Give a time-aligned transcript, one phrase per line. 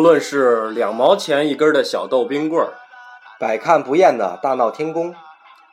[0.00, 2.72] 无论是两毛钱一根的小豆冰棍儿，
[3.38, 5.14] 百看不厌的大闹天宫，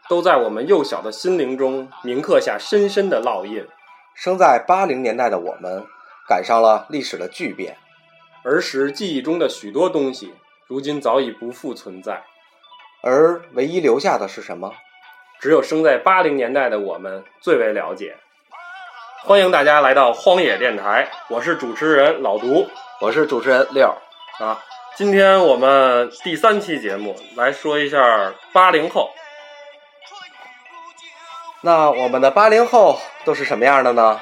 [0.09, 3.66] 都在我们幼小的心灵中铭刻下深深的烙印。
[4.14, 5.86] 生在八零年代的我们，
[6.28, 7.78] 赶上了历史的巨变。
[8.44, 10.33] 儿时记忆中的许多东西，
[10.67, 12.23] 如今早已不复存在。
[13.02, 14.73] 而唯一留下的是什么？
[15.39, 18.17] 只有生在八零年代的我们最为了解。
[19.23, 22.67] 欢迎大家来到荒野电台，我是主持人老毒
[23.00, 23.95] 我是主持人六，
[24.39, 24.63] 啊。
[24.95, 29.11] 今天我们第三期节目来说一下八零后。
[31.61, 34.19] 那我们的八零后都是什么样的呢？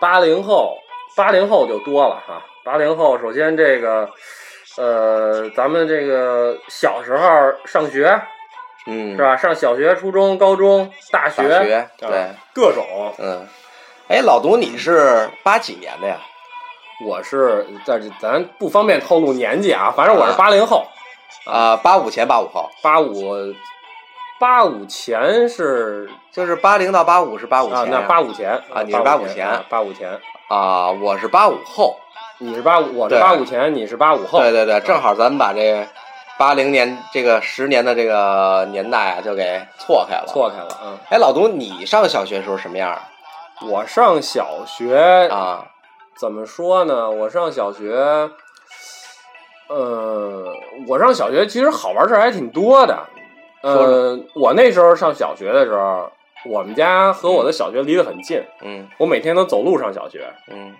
[0.00, 0.78] 八零后，
[1.16, 2.42] 八零后就多了哈。
[2.64, 4.08] 八零后，首先这个，
[4.76, 8.20] 呃，咱们这个小时候上学
[8.86, 9.36] 嗯，是吧？
[9.36, 13.14] 上小学、初中、高中、大学，大学啊对，各种。
[13.18, 13.46] 嗯。
[14.08, 16.18] 哎，老毒，你是八几年的呀？
[17.04, 20.86] 我是在这，咱不方便透露年纪啊，反正我是啊八零后，
[21.46, 23.34] 啊，八五前八五后，八五，
[24.38, 30.18] 八五前是就是八零到八五是八五前啊，呀那八五前啊你是八五前啊八五前，
[30.48, 31.96] 啊，我是八五后。
[32.42, 35.86] 你是八五，我是对八五前，你是八五后，对对对，正好咱们把这
[36.38, 40.24] 八零年这个十年的这个年代啊，就给错开了。。
[40.26, 40.98] 错开了，嗯。
[41.10, 42.98] 哎，老毒，你上小学时候什么样
[43.60, 45.66] 我上小学啊？
[46.16, 47.10] 怎么说呢？
[47.10, 47.94] 我上小学，
[49.68, 50.52] 呃，
[50.88, 52.98] 我上小学其实好玩事儿还挺多的。
[53.62, 56.10] 呃，我那时候上小学的时候，
[56.46, 60.32] 我们家和我的小学离得很近，嗯我每天都走路上小学。
[60.48, 60.74] 嗯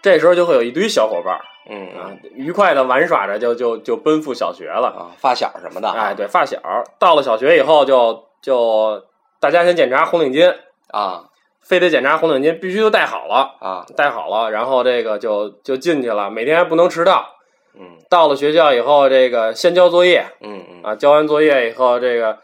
[0.00, 4.88] 这时候就会有一堆小伙伴儿嗯啊嗯，愉快的玩耍着就就就奔赴小学了。
[4.88, 5.90] 啊，发小什么的。
[5.90, 6.56] 哎，对，发小
[7.00, 9.04] 到了小学以后就就
[9.40, 10.54] 大家先检查红领巾，
[10.92, 11.24] 啊
[11.62, 13.56] 非得检查红领巾，必须都戴好了。
[13.60, 17.34] 啊戴好了，然后这个就就进去了，每天还不能迟到。
[17.80, 22.38] 嗯到了学校以后，这个先交作业嗯嗯啊，交完作业以后，这个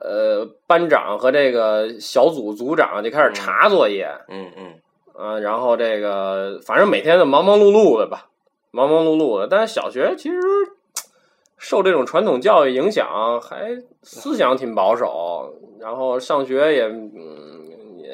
[0.00, 4.74] 呃班长和这个小组组长就开始查作业，嗯嗯
[5.14, 8.28] 啊，然后这个反正每天都忙忙碌碌的吧，
[8.70, 9.46] 忙忙碌碌的。
[9.46, 10.38] 但是小学其实
[11.58, 13.06] 受这种传统教育影响，
[13.40, 17.51] 还思想挺保守，然后上学也嗯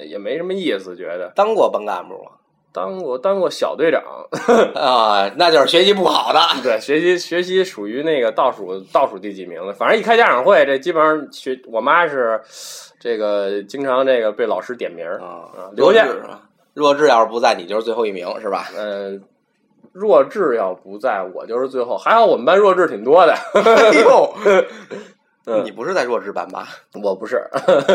[0.01, 2.31] 也也没什么意思，觉得当过班干部吗？
[2.71, 4.03] 当过当过小队长。
[4.77, 6.39] 啊，那就是学习不好的。
[6.63, 12.41] 对，学习学习属于那个倒数倒数第几名的，反正一开家长会，这基本上学我妈是
[13.01, 16.07] 这个经常这个被老师点名儿，啊啊，留下
[16.75, 18.69] 弱智要是不在，你就是最后一名，是吧？
[18.77, 19.21] 嗯、
[19.93, 24.35] 弱智要不在我就是最后，还好我们班弱智挺多的，哎呦，
[25.47, 26.69] 嗯你不是在弱智班吧？
[27.03, 27.43] 我不是，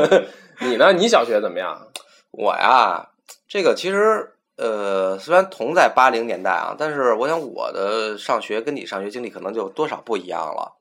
[0.60, 0.94] 你呢？
[0.94, 1.88] 你小学怎么样？
[2.32, 3.10] 我呀，
[3.48, 10.74] 这个其实呃，虽然同在八零年代啊，但是我想我的上学跟你上学经历可能就多少不一样了。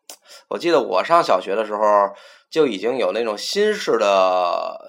[0.48, 1.82] 我记得我上小学的时候
[2.50, 4.06] 就已经有那种新式的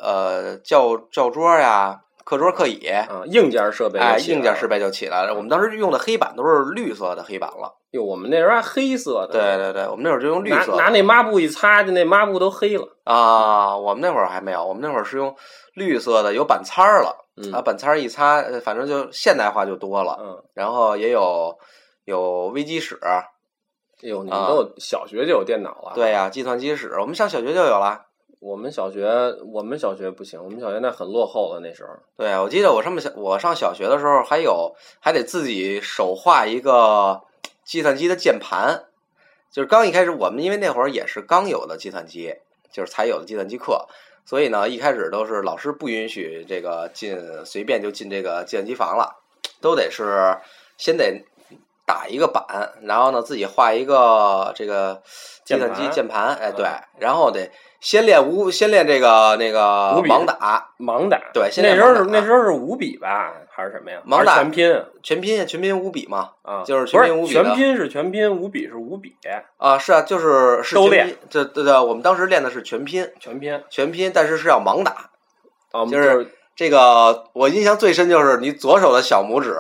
[0.01, 5.33] 呃教教桌呀、课桌、课椅，啊，硬件设备硬件设备就起来了。
[5.33, 7.75] 我们当时用的黑板都是绿色的黑板了。
[7.91, 12.87] 哟，我们那时候还黑色的，对对对，我们那会儿就用绿拿色的拿那抹布一擦，就那抹布都黑了。
[13.03, 15.35] 啊，我们那会儿还没有，我们那会儿是用
[15.75, 17.25] 绿色的，有板擦儿了。
[17.35, 20.17] 嗯啊，板擦一擦，呃反正就现代化就多了。
[20.21, 21.57] 嗯，然后也有
[22.05, 23.27] 有微机室，哎
[24.01, 25.91] 呦，你们啊都有小学就有电脑了？
[25.95, 28.05] 对呀、计算机室，我们上小学就有了。
[28.43, 29.07] 我们小学，
[29.53, 31.91] 我们小学不行，我们小学那很落后了那时候。
[32.17, 37.21] 对，啊我记得我上小我上小学的时候，还有还得自己手画一个
[37.63, 38.83] 计算机的键盘，
[39.49, 42.35] 就是刚一开始我们因为那会儿也是刚有的计算机，
[42.69, 43.87] 就是才有的计算机课，
[44.25, 49.21] 所以呢一开始都是老师不允许这个进随便就进这个计算机房了，
[49.61, 50.37] 都得是
[50.77, 51.23] 先得
[51.85, 55.01] 打一个板，然后呢自己画一个这个
[55.45, 63.99] 计算机键盘哎对嗯，然后得先练五，先练这个那个盲打，盲打，对现那时候是那时候是五笔吧，还是什么呀？
[64.07, 69.17] 盲打全拼全拼全拼五笔嘛，啊，就是全拼五笔的全拼是全拼，五笔是五笔，
[69.57, 75.09] 啊是啊，就是是都练全拼，这对对，我们当时练的是全拼全拼全拼，但是是要盲打。
[75.73, 79.57] 啊，就是这个我印象最深就是你左手的小拇指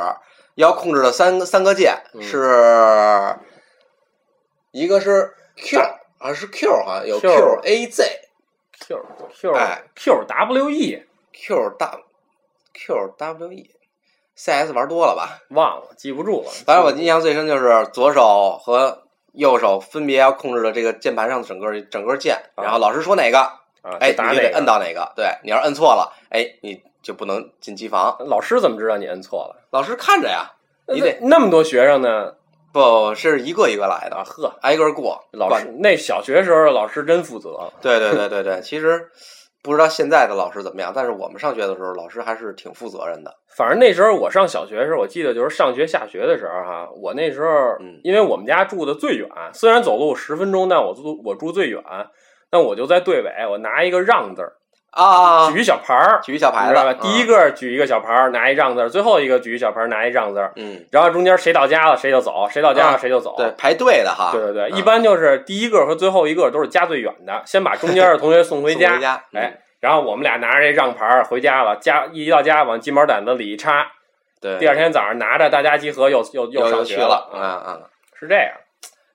[0.55, 2.21] 要控制的三个三个键嗯。
[2.21, 3.35] 是，
[4.71, 5.79] 一个是 Q
[6.19, 8.21] 啊是 Q 好像有 Q A Z
[8.79, 9.83] Q Q 哎。
[9.95, 12.03] Q W E Q W
[12.73, 13.69] Q W E
[14.35, 15.43] C S 玩多了吧？
[15.49, 16.49] 忘了，记不住了。
[16.65, 19.03] 反正我印象最深就是左手和
[19.33, 22.63] 右手分别要控制的这个键盘上的整个整个键，啊。
[22.63, 23.39] 然后老师说哪个，
[23.83, 25.13] 啊，哎，你就得摁到哪个。
[25.15, 28.17] 对，你要是摁错了，哎，你就不能进机房。
[28.27, 29.67] 老师怎么知道你摁错了？
[29.71, 30.53] 老师看着呀，
[30.87, 32.33] 你得那那么多学生呢
[32.71, 35.23] 不是一个一个来的啊，，呵，挨个过。
[35.33, 39.09] 老师那小学时候老师真负责，对对对对对，其实
[39.61, 43.31] 不知道现在的老师怎么样，但是我们上学的时候，老师还是挺负责任的。
[43.55, 47.47] 反正那时候我上小学的时候，我记得就是上学下学的时候哈，我那时候
[47.79, 51.83] 嗯因为我们家住的最远，虽然走路十分钟，但我住我住最远，
[52.49, 54.53] 但我就在队尾，我拿一个让字儿，
[54.93, 63.33] 啊，举一小牌儿，举一小牌子知道吧？，第一个，举一个小牌儿，拿一让字儿，最后一个举一小牌儿，拿一让字儿，嗯，然后中间谁到家了谁就走，谁到家了啊谁就走。
[63.35, 73.87] 对，排队的哈，对对对，嗯一般就是第一个和最后一个都是家最远的，先把中间的同学送回家哎，然后我们俩拿着这让牌儿回家了，家一到家往鸡毛掸子里一插，
[74.39, 77.81] 对，第二天早上拿着大家集合又又又上学了，啊，嗯嗯，
[78.19, 78.53] 是这样。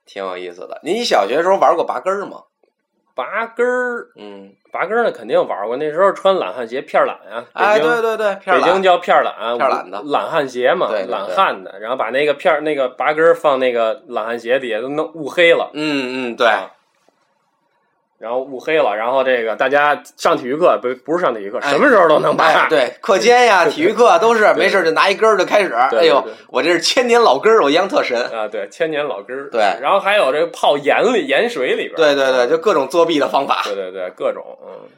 [0.05, 0.81] 挺有意思的。
[0.83, 2.39] 您小学时候玩过拔根儿吗？
[3.19, 10.01] 拔根儿，嗯，拔根儿呢肯定玩过，那时候穿懒汉鞋片儿懒啊，哎，对对对，片懒，北京叫片儿懒，片懒的。
[10.05, 11.11] 懒汉鞋嘛，对对对。
[11.11, 16.71] 懒汉的，然后把那个片儿那个拔根儿放那个懒汉鞋底下都弄捂黑了，嗯嗯，对，啊
[18.19, 25.71] 然后雾黑了，然后这个大家上体育课不不是上体育课，哎什么时候都能办，哎，对，课间呀、体育课都是没事就拿一根儿就开始。
[25.91, 28.21] 对哎呦我这是千年老根儿，我印象特深。
[28.31, 33.63] 啊，对，千年老根儿，对然后还有这个泡盐里盐水里边儿，对对对，就各种作弊的方法。
[33.65, 34.89] 对对对，各种嗯。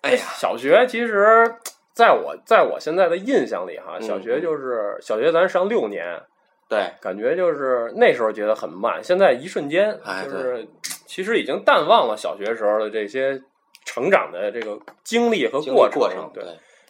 [0.00, 1.54] 哎呀，小学其实
[1.92, 6.18] 在我在我现在的印象里哈，嗯小学就是小学咱上六年，
[6.66, 10.66] 对，感觉就是那时候觉得很慢，现在一瞬间哎就是
[11.10, 13.42] 其实已经淡忘了小学时候的这些
[13.84, 16.44] 成长的这个经历和过过程，对，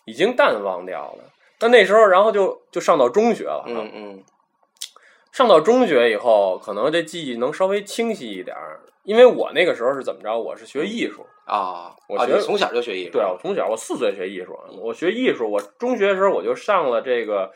[0.04, 1.24] 已经淡忘掉了。
[1.58, 4.24] 那那时候，然后就就上到中学了，嗯嗯，
[5.32, 10.38] 上到中学以后，可能这记忆能稍微清晰一点儿，因为我那个时候是怎么着？
[10.38, 17.50] 我是学艺术，啊，我学啊从小就学艺术，对啊，我从小我四岁学艺术，我学艺术，我中学的时候我就上了这个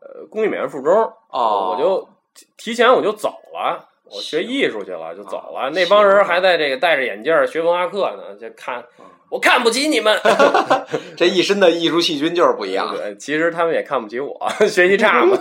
[0.00, 0.94] 呃工艺美院附中，
[1.28, 3.90] 啊，我就提提前我就走了。
[4.10, 5.60] 我学艺术去了，就走了。
[5.60, 10.16] 啊那帮人还在这个戴着眼镜学文化课呢，就看嗯我看不起你们。
[11.16, 12.94] 这一身的艺术细菌就是不一样。
[12.94, 14.38] 对，其实他们也看不起我，
[14.68, 15.36] 学习差嘛。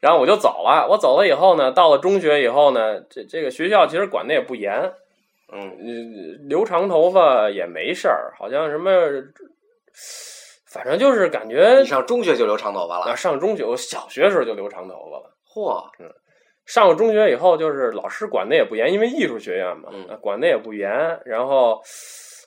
[0.00, 0.86] 然后我就走了。
[0.88, 4.72] 我走了以后呢，到了中学以后呢，这这个学校其实管的也不严，
[5.52, 8.90] 嗯，嗯，留长头发也没事儿，好像什么，
[10.70, 15.34] 反正就是感觉你上中学就留长头发啊，了，上中学我小学时候就留长头发了。
[15.52, 15.84] 嚯，
[16.66, 19.88] 上了中学以后，就是老师管的也不严，因为艺术学院嘛，
[20.20, 20.90] 管的也不严。
[21.24, 21.80] 然后，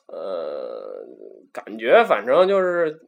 [0.07, 1.03] 呃，
[1.51, 2.99] 感觉反正就是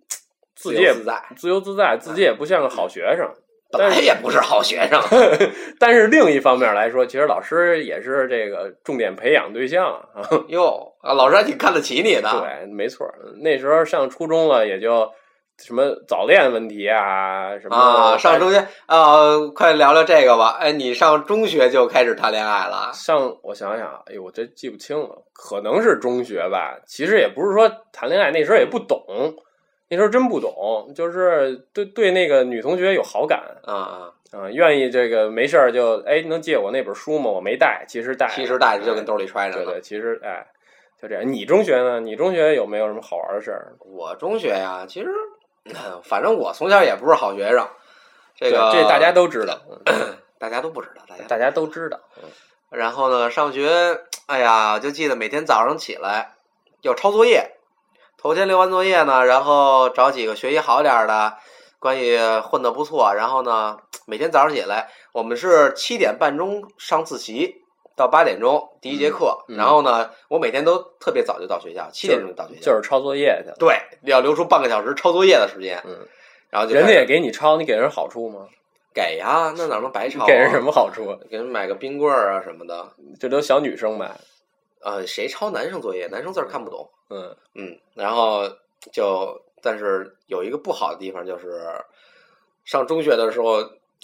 [0.56, 3.30] 自己也自由自在，自由自在，自己也不像个好学生。
[3.74, 5.02] 本来也不是好学生。
[5.80, 10.28] 但是另一方面来说，其实老师也是这个重点培养对象啊。
[10.50, 12.30] 哟，啊，老师还挺看得起你的。
[12.30, 13.10] 对，没错。
[13.42, 15.10] 那时候上初中了，也就
[15.64, 20.58] 什么早恋问题啊，什么啊，上中学啊，快聊聊这个吧。
[20.60, 22.92] 哎，你上中学就开始谈恋爱了？
[22.94, 26.80] 上我想想，哎呦，我这记不清了，可能是中学吧。
[26.86, 29.06] 其实也不是说谈恋爱，那时候也不懂，
[29.90, 37.30] 那时候真不懂，就是对对那个女同学有好感啊啊，啊、愿意这个没事儿就哎能借我那本书吗？
[37.30, 39.66] 我没带，其实带，其实带着就跟哎兜里揣着呢。
[39.66, 40.46] 对对，其实哎
[41.02, 41.28] 就这样。
[41.32, 42.00] 你中学呢？
[42.00, 43.74] 你中学有没有什么好玩的事儿？
[43.80, 45.31] 我中学呀，其实，嗯
[46.04, 47.68] 反正我从小也不是好学生。
[48.36, 52.00] 这个这大家都知道， 嗯大家都不知道，大家大家都知道。
[52.72, 56.34] 然后呢，上学，哎呀，就记得每天早上起来
[56.82, 57.58] 要抄作业，
[58.18, 61.38] 头天留完作业呢，然后找几个学习好点儿的，
[61.78, 67.61] 关系混得不错，然后呢，每天早上起来，我们是七点半钟上自习，
[68.02, 73.56] 到八点钟第一节课，嗯嗯然后呢，我每天都特别早就到学校，七点钟到学校，就是抄作业去了。
[73.60, 76.08] 对，要留出半个小时抄作业的时间，嗯，
[76.50, 78.48] 然后就人家也给你抄，你给人好处吗？
[78.94, 80.26] 给呀，那哪能白抄、啊？
[80.26, 80.72] 给人什么？
[80.72, 81.16] 好处？
[81.30, 82.90] 给人买个冰棍儿啊什么的。
[83.20, 84.20] 这都小女生买。
[84.82, 86.08] 呃，谁抄男生作业？
[86.08, 86.90] 男生字儿看不懂。
[87.12, 88.50] 嗯，嗯，然后
[88.92, 91.62] 就，但是有一个不好的地方就是，
[92.66, 93.60] 上中学的时候，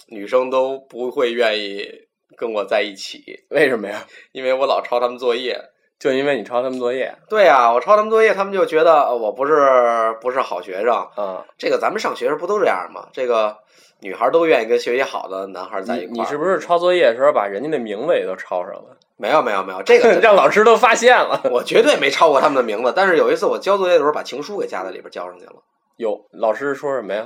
[0.05, 4.05] 女生都不会愿意跟我在一起，为什么呀？
[4.31, 5.59] 因为我老抄他们作业。
[5.99, 10.93] 就因为你抄他们作业对呀、我抄他们作业，他们就觉得呃我不是不是好学生。
[11.15, 11.43] 啊？
[11.57, 13.07] 这个咱们上学时不都这样吗？
[13.11, 13.57] 这个
[14.01, 16.13] 女孩都愿意跟学习好的男孩在一块儿。
[16.13, 18.95] 你你是不是抄作业的时候把人家的名字也都抄上了？
[19.17, 21.41] 没有没有没有，这个 让老师都发现了。
[21.51, 22.93] 我绝对没抄过他们的名字。
[22.95, 25.55] 但是有一次我交作业的时候，把情书给夹在里边交上去了。
[25.95, 27.25] 有老师说什么呀？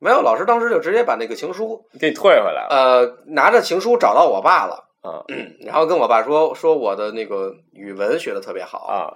[0.00, 5.24] 没有，老师当时就直接把那个情书，给你退回来了呃，拿着情书找到我爸了，啊
[5.66, 9.14] 然后跟我爸说说我的那个语文学的特别好，啊！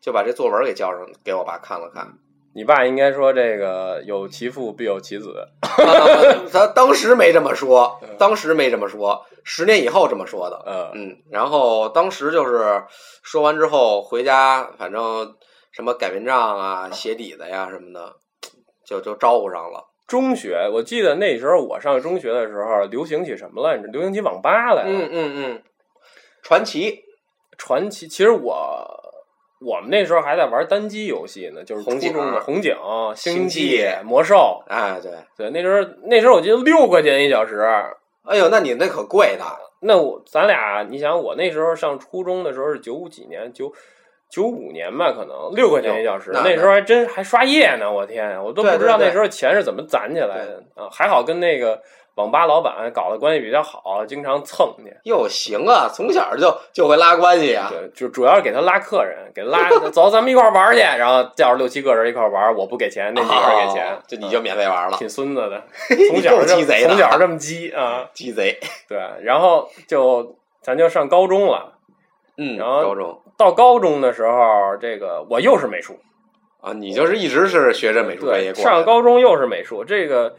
[0.00, 2.06] 就把这作文给交上给我爸看了看。
[2.54, 5.48] 你爸应该说这个有其父必有其子。
[5.78, 10.62] 呃他当时没这么说， 当时没这么说，十年以后这么说的。
[10.66, 12.84] 嗯，嗯，然后当时就是
[13.22, 15.34] 说完之后回家，反正
[15.72, 18.16] 什么改名账啊、鞋底子呀什么的，
[18.86, 19.84] 就就招呼上了。
[20.14, 23.88] 中学我记得那时候我上中学的时候流行起什么来着？
[23.88, 24.84] 流行起网吧来了。
[24.86, 25.62] 嗯嗯嗯，
[26.40, 27.02] 传奇
[27.58, 28.54] 传奇，其实我
[29.60, 32.76] 我们那时候还在玩单机游戏呢，就是红警红警、
[33.16, 34.62] 星星际魔兽。
[34.68, 37.58] 哎，对，对，那时候那时候我记得六块钱一小时。
[38.22, 39.44] 哎呦，那你那可贵的。
[39.80, 43.72] 那我咱俩，你想我那时候上初中的时候是九几年，九
[44.30, 46.30] 九五年吧，可能六块钱一小时。
[46.32, 50.88] 那那时候还真还刷夜呢，我天呀，我都不知道那时候钱是怎么攒起来的啊！
[50.90, 51.80] 还好跟那个
[52.16, 54.92] 网吧老板搞的关系比较好，经常蹭去。
[55.04, 57.68] 哟，行啊，从小就就会拉关系啊。
[57.70, 65.62] 对，就主要是给他拉客人，给拉走，咱们一块儿玩去，然后叫着六七个人一块儿玩，我不给钱，那几个人给钱哦，就你就免费玩了，挺孙子的，
[66.10, 68.58] 从小鸡贼从小这么鸡啊， 鸡贼。
[68.88, 71.72] 对，然后就咱就上高中了。
[72.36, 75.98] 嗯，然后高中到高中的时候，这个我又是美术，
[76.60, 80.36] 啊，你就是一直是学着美术专业过，上高中又是美术，这个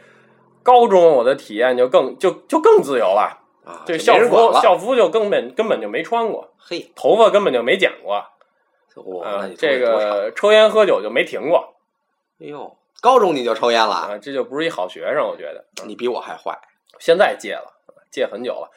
[0.64, 4.54] 高中我的体验就更就就更自由了，啊，这校服。
[4.62, 8.24] 校服就根本根本就没穿过，嘿，头发根本就没剪过，
[8.96, 11.75] 哇，啊，这个抽烟喝酒就没停过
[12.40, 15.66] 哎呦，高中你就抽烟了，啊，这就不是一好学生，我觉得。
[15.86, 16.58] 你比我还坏。
[17.00, 17.74] 现在戒了，
[18.10, 18.72] 戒很久了。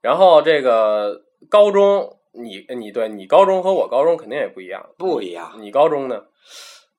[0.00, 6.20] 然后这个高中，你你对你高中和我高中肯定也不一样，不一样，你高中呢？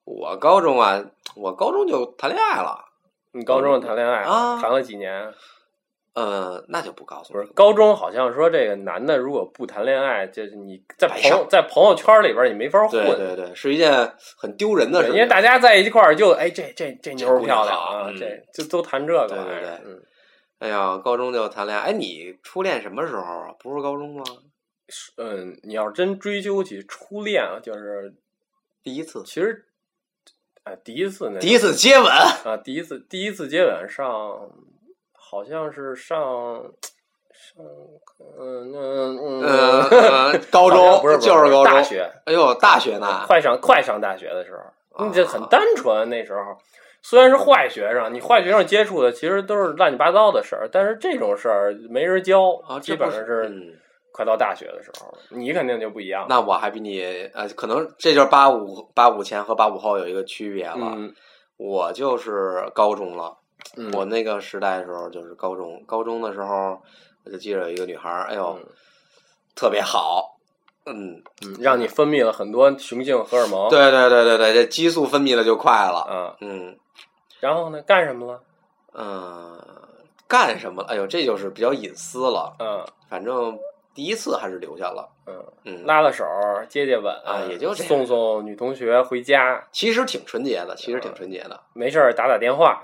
[0.04, 1.04] 我高中啊，
[1.36, 2.86] 我高中就谈恋爱了。
[3.32, 5.34] 你高中谈恋爱啊谈了几年？
[6.14, 7.40] 呃，那就不告诉你。
[7.40, 13.92] 不是高中好像说这个男的如果不谈恋爱，就是你在朋友在朋友圈里边你没法混，对对对，是一件
[14.38, 19.60] 很丢人的事因为大家在一块儿就哎这这这妞儿漂亮啊，嗯这就都谈这个对对。
[19.60, 20.02] 对嗯，
[20.60, 21.90] 哎呀，高中就谈恋爱。
[21.90, 23.50] 哎，你初恋什么时候啊？
[23.60, 24.24] 不是高中吗？
[25.18, 28.14] 嗯，你要真追究起初恋啊，就是
[28.84, 29.66] 第一次，其实
[30.64, 32.08] 啊第一次那第一次接吻。
[32.08, 34.52] 啊，第一次第一次接吻上，
[35.14, 36.20] 好像是上
[37.34, 37.64] 上
[38.38, 41.66] 嗯嗯嗯 高中不是不就是高中。
[41.66, 43.24] 大学，哎呦，大学呢？
[43.26, 46.08] 快上快上大学的时候，啊你这很单纯。
[46.10, 46.58] 那时候
[47.02, 53.74] 虽然是坏学生，你坏学生接触的其实都是乱七八糟的事儿，但是这种事儿没人教，啊，基本上是嗯，
[54.16, 56.28] 快到大学的时候，你肯定就不一样了。
[56.30, 57.02] 那我还比你
[57.34, 60.94] 呃，可能这就是八五八五前和八五后有一个区别了。
[60.96, 61.14] 嗯
[61.58, 63.38] 我就是高中了，
[63.78, 66.82] 嗯，我那个时代的时候就是高中，高中的时候
[67.24, 68.66] 我就记着有一个女孩儿，哎呦，嗯
[69.56, 70.38] 特别好，
[70.86, 73.70] 嗯，嗯让你分泌了很多雄性荷尔蒙。
[73.70, 76.80] 对对对对对，这激素分泌的就快了，嗯，嗯
[77.40, 78.42] 然后呢，干什么了？
[78.98, 79.58] 嗯、
[80.28, 80.90] 干什么了？
[80.90, 83.58] 哎呦，这就是比较隐私了，嗯反正
[83.96, 85.44] 第一次还是留下了，嗯。
[85.64, 86.24] 嗯，拉拉手，
[86.70, 91.60] 接接吻啊也就送送女同学回家，其实挺纯洁的，其实挺纯洁的。
[91.74, 92.84] 没事儿打打电话。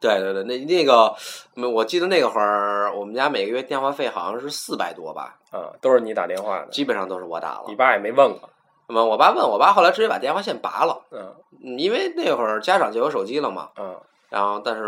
[0.00, 1.14] 对对对，那那个，
[1.56, 7.74] 嗯我记得那个会儿，我们家每个月电话费好像是四百多吧，啊，都是你打电话的，基本上都是我打了你。
[7.74, 8.48] 爸也没问过。
[8.88, 13.68] 那么我爸问我爸，后来直接把电话线拔了，嗯嗯因为那会儿家长就有手机了嘛。
[13.76, 13.94] 嗯
[14.28, 14.82] 然后，但是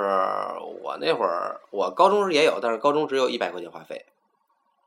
[0.83, 4.03] 我那会儿我高中时也有，但是高中只有一百块钱话费，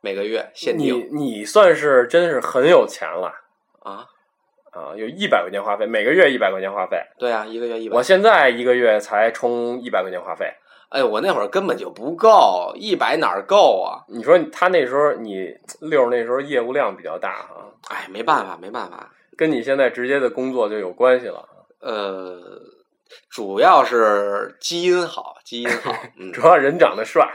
[0.02, 3.34] 每个月限你定你算是真是很有钱了
[3.82, 4.06] 啊。
[4.72, 7.02] 啊，有一百块钱话费，每个月一百块钱话费。
[7.18, 8.04] 对啊，一个月一百我。
[8.04, 10.54] 现在一个月才充一百块钱话费。
[10.90, 14.06] 哎，我那会儿根本就不够，一百哪儿够啊？
[14.08, 15.50] 你说他那时候你
[15.82, 19.12] 六那时候业务量比较大哈，哎，没办法，没办法。
[19.36, 21.44] 跟你现在直接的工作就有关系了。
[21.82, 22.40] 呃，
[23.32, 25.92] 主要是基因好，基因好。
[26.20, 27.28] 嗯，主要人长得帅，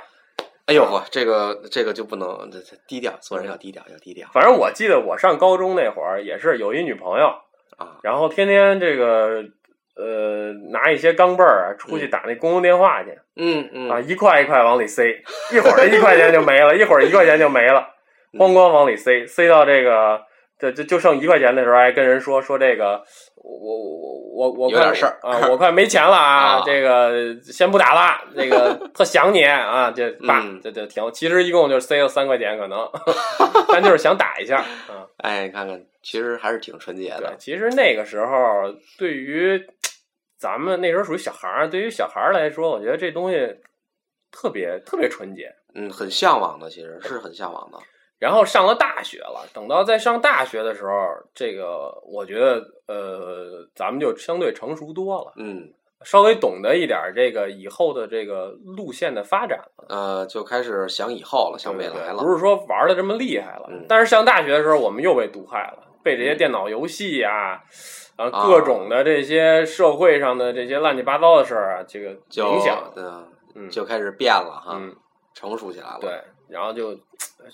[0.66, 4.28] 哎呦呵，这个这个就不能这这低调，做人要低调，要低调。
[4.33, 7.26] 反正我记得我上高中那会儿也是有一女朋友，
[7.78, 7.99] 啊。
[8.02, 9.45] 然后天天这个
[9.97, 13.90] 呃拿一些钢镚儿啊出去打那公用电话去、嗯嗯。
[13.90, 17.88] 啊，一块一块往里塞，一会儿一块钱就没了，一会儿一块钱就没了，
[18.33, 18.38] 嗯。
[18.38, 20.23] 咣咣往里塞，塞到这个
[20.62, 23.02] 这这就剩一块钱的时候，还跟人说说这个
[23.35, 32.88] 我我我我快有点事儿啊，我快没钱了啊，啊这个先不打了，这个 特想你啊，这爸嗯这这挺，其实一共就塞了三块钱可能，
[33.73, 35.02] 但就是想打一下啊。
[35.16, 37.37] 哎，看看，其实还是挺纯洁对的，。
[37.38, 39.61] 其实那个时候对于
[40.38, 43.37] 咱们那时候属于小孩儿，对于小孩儿来说，我觉得这东西
[44.31, 45.52] 特别特别纯洁。
[45.75, 47.78] 嗯，很向往的，其实是很向往的。
[48.23, 50.93] 然后上了大学了，等到在上大学的时候，
[51.35, 55.69] 这个我觉得呃，咱们就相对成熟多了，嗯，
[56.05, 59.87] 稍微懂得一点这个以后的这个路线的发展了。
[59.88, 62.23] 呃，就开始想以后了，想未来了。
[62.23, 63.67] 不是说玩的这么厉害了。
[63.69, 67.61] 嗯但是上大学的时候，我们又被毒害了，被这些电脑游戏呀、
[68.17, 72.93] 啊，啊各种的这些社会上的这些乱七八糟的事儿啊，这个影响。
[72.95, 74.95] 嗯，嗯，就开始变了哈，嗯，
[75.35, 75.99] 成熟起来了。
[76.00, 76.21] 对，
[76.52, 76.94] 然后就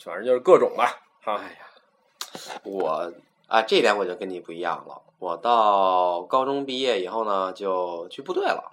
[0.04, 3.12] 反正就是各种吧，哈哎，呀，我
[3.46, 5.00] 啊，这点我就跟你不一样了。
[5.18, 8.72] 我到高中毕业以后呢，就去部队了。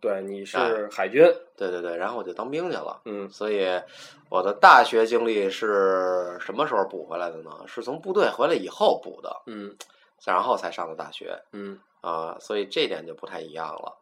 [0.00, 1.22] 对，你哎是海军，
[1.56, 3.00] 对对对，然后我就当兵去了。
[3.04, 3.66] 嗯所以
[4.28, 7.50] 我的大学经历是什么时候补回来的呢？
[7.66, 9.76] 是从部队回来以后补的，嗯
[10.24, 13.96] 然后才上的大学嗯，啊、所以这点就不太一样了。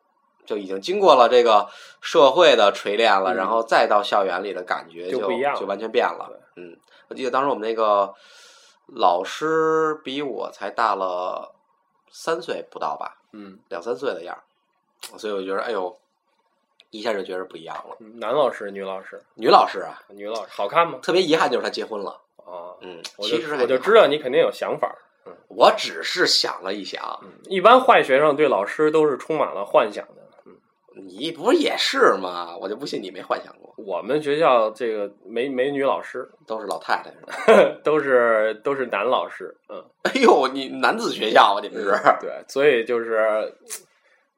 [0.44, 1.68] 就已经经过了这个
[2.00, 6.30] 社会的锤炼了，嗯然后再到校园里的感觉就就不一样了就完全变了。
[6.56, 6.76] 嗯，
[7.08, 8.12] 我记得当时我们那个
[8.86, 11.54] 老师比我才大了
[12.10, 15.96] 三岁不到吧，嗯两三岁的样儿，所以我觉得，哎呦，
[16.90, 17.96] 一下就觉得不一样了。
[18.00, 20.98] 嗯，男老师、女老师、女老师啊，女老师好看吗？
[21.02, 22.20] 特别遗憾就是她结婚了。
[22.36, 24.94] 啊，嗯，我就其实我就知道你肯定有想法。
[25.48, 30.22] 我只是想了一想，嗯，一般坏学生对老师都是充满了幻想的。
[30.96, 32.56] 嗯，你不是也是吗？
[32.60, 37.20] 我就不信你没幻想过，我们学校这个没没女老师，都是老太太是
[37.66, 37.76] 吧？
[37.84, 39.54] 都是都是男老师。
[39.68, 43.52] 嗯， 哎呦，你男子学校啊，你们是对，所以就是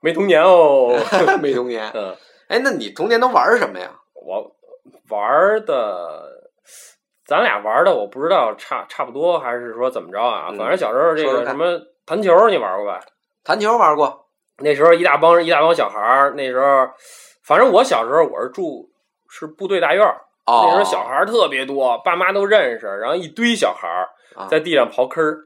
[0.01, 0.97] 没童年哦。
[1.43, 1.91] 没童年？
[1.95, 2.15] 嗯，
[2.49, 3.91] 哎，那你童年都玩什么呀？
[4.15, 4.51] 我
[5.09, 6.43] 玩的，
[7.25, 10.49] 咱俩玩的我不知道差差不多还是说怎么着啊？
[10.51, 13.01] 嗯反正小时候这个什么弹球你玩过吧？
[13.45, 14.26] 弹球玩过，
[14.63, 16.89] 那时候一大帮一大帮小孩儿，那时候
[17.45, 18.89] 反正我小时候我是住
[19.29, 20.17] 是部队大院儿，
[20.47, 25.39] 哦，那时候小孩儿特别多，爸妈都认识，然后一堆小孩儿啊在地上刨坑儿，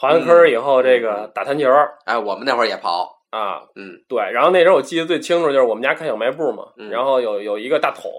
[0.00, 1.02] 刨完坑儿以后这嗯。
[1.02, 1.68] 个打弹球
[2.04, 3.92] 哎，我们那会儿也刨，啊，嗯。
[4.08, 8.10] 对，然后那时候我记得最清楚就是我们家开小卖部嘛，嗯然后有有一个大桶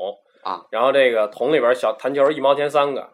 [0.43, 3.09] 啊，然后这个桶里边小弹球一毛钱三个，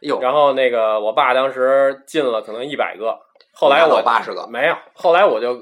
[0.00, 3.18] 哟，然后那个我爸当时进了可能一百个，
[3.52, 5.52] 后来我八十个，没有，后来我就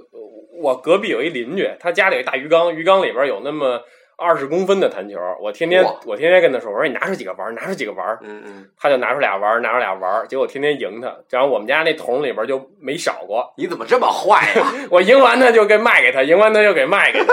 [0.60, 3.80] 我隔壁有一邻居，他家里有一大鱼缸，鱼缸里边有那么
[4.16, 14.66] 二十公分的弹球，我天天我天天跟他说，我说你拿出几个玩，拿出几个玩，嗯嗯，他就拿出俩玩，拿出俩玩，结果天天赢他，然后我们家那桶里边就没少过，你怎么这么坏呀？
[14.90, 17.32] 我赢完他就给卖给他，赢完他就给卖给他，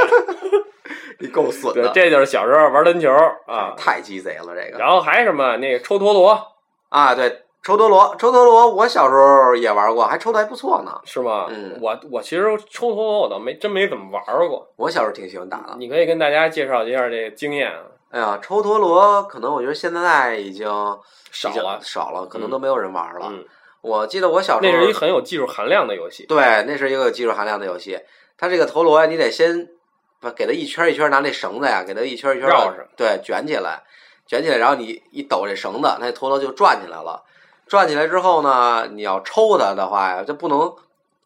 [1.20, 3.12] 你够损对，的，这就是小时候玩弹球
[3.48, 4.78] 啊，太鸡贼了这个。
[4.78, 6.40] 然后还什么那个抽陀螺
[6.90, 7.30] 啊，对，
[7.66, 11.02] 抽陀螺，抽陀螺，我小时候也玩过，还抽的还不错呢。
[11.04, 11.48] 是吗？
[11.50, 15.76] 嗯我我其实抽陀螺我倒没真没怎么玩过，我小时候挺喜欢打的。
[15.80, 17.80] 你可以跟大家介绍一下这个经验啊，
[18.12, 20.68] 哎呀，抽陀螺可能我觉得现在已经
[21.32, 23.30] 少了，少了，可能都没有人玩了。
[23.32, 23.44] 嗯，
[23.82, 28.00] 我记得我小时候那是一很有技术含量的游戏，对，那是一个有技术含量的游戏。
[28.38, 29.68] 它这个陀螺呀，你得先
[30.22, 33.82] 把给它一圈一圈拿那绳子呀，给它一圈一圈地绕上，对，卷起来，
[34.28, 37.24] 卷起来，然后你一抖这绳子，那陀螺就转起来了。
[37.68, 40.74] 转起来之后呢，你要抽它的话呀，就不能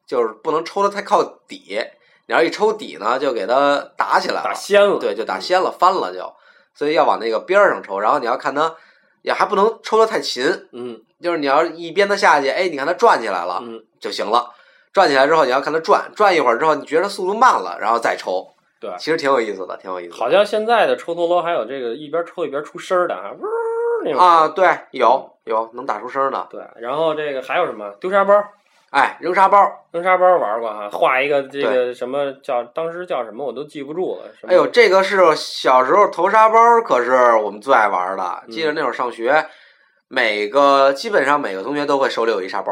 [0.05, 1.79] 就是不能抽的太靠底，
[2.27, 6.33] 你要一抽底呢，就给它打起来了，打掀了，对，就打掀了，翻了就，
[6.73, 8.75] 所以要往那个边儿上抽，然后你要看它，
[9.21, 11.01] 也还不能抽的太勤，嗯。
[11.21, 14.51] 就是你要一鞭子下去，哎，你看它转起来了嗯，就行了。
[14.93, 18.47] 转起来之后，你要看它转，转一会儿之后，你觉得速度慢了，然后再抽。
[18.79, 18.89] 对。
[18.97, 20.15] 其实挺有意思的，挺有意思的。
[20.15, 23.35] 好像现在的抽陀螺还有这个一边抽一边出声儿的啊，
[24.17, 26.47] 啊，对，有有能打出声的。
[26.49, 28.33] 对，然后这个还有什么丢沙包，
[28.91, 29.57] 哎，扔沙包，
[29.91, 38.43] 扔沙包玩过哈，画一个这个什么叫当时叫什么我都记不住了，哎呦，这个是小时候投沙包，可是我们最爱玩的。
[38.47, 39.45] 嗯记得那会儿上学，
[40.07, 42.71] 每个基本上每个同学都会手里有一沙包，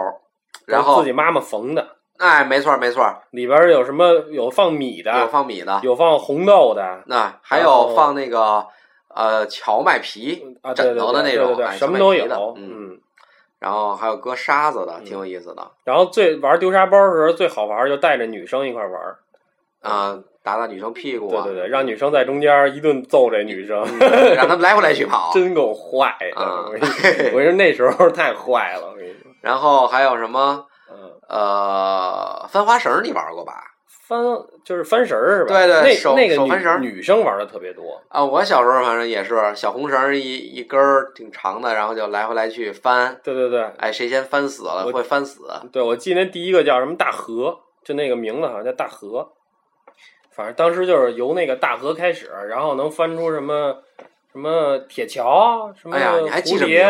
[0.65, 1.87] 然后自己妈妈缝的，
[2.17, 8.65] 哎，没错没错，里边有什么有放米的，有放米的，有放红豆的，那还有放那个
[9.17, 12.25] 呃荞麦皮枕头的那种，什么都有
[12.55, 12.99] 嗯，嗯。
[13.59, 19.15] 然后还有搁沙子的，挺有意思的然后最玩丢沙包的时候，最好玩就带着女生一块玩。
[19.81, 23.83] 啊，打打女生屁股啊，对对对，让女生在中间一顿揍这女生，
[24.35, 25.31] 让他们来回来去跑。
[25.33, 26.39] 真够坏的。
[26.41, 29.31] 啊 我跟你说那时候太坏了，我跟你说。
[29.41, 33.53] 然后还有什么嗯，呃翻花绳，你玩过吧？
[34.07, 34.23] 翻
[34.63, 35.53] 就是翻绳儿是吧？
[35.53, 38.01] 对对手那那个翻绳女生玩的特别多。
[38.07, 45.41] 啊，我小时候反正也是小红绳一一根儿挺长的，然后就来回来去翻，对对对哎，谁先翻死了我会翻死。
[45.73, 49.33] 对，我记得那第一个叫什么大河，就那个名字好像叫大河。
[50.31, 53.75] 反正当时就是由那个大河开始，然后能翻出什么
[54.31, 56.87] 什么铁桥，什么哎呀，你还蝴蝶？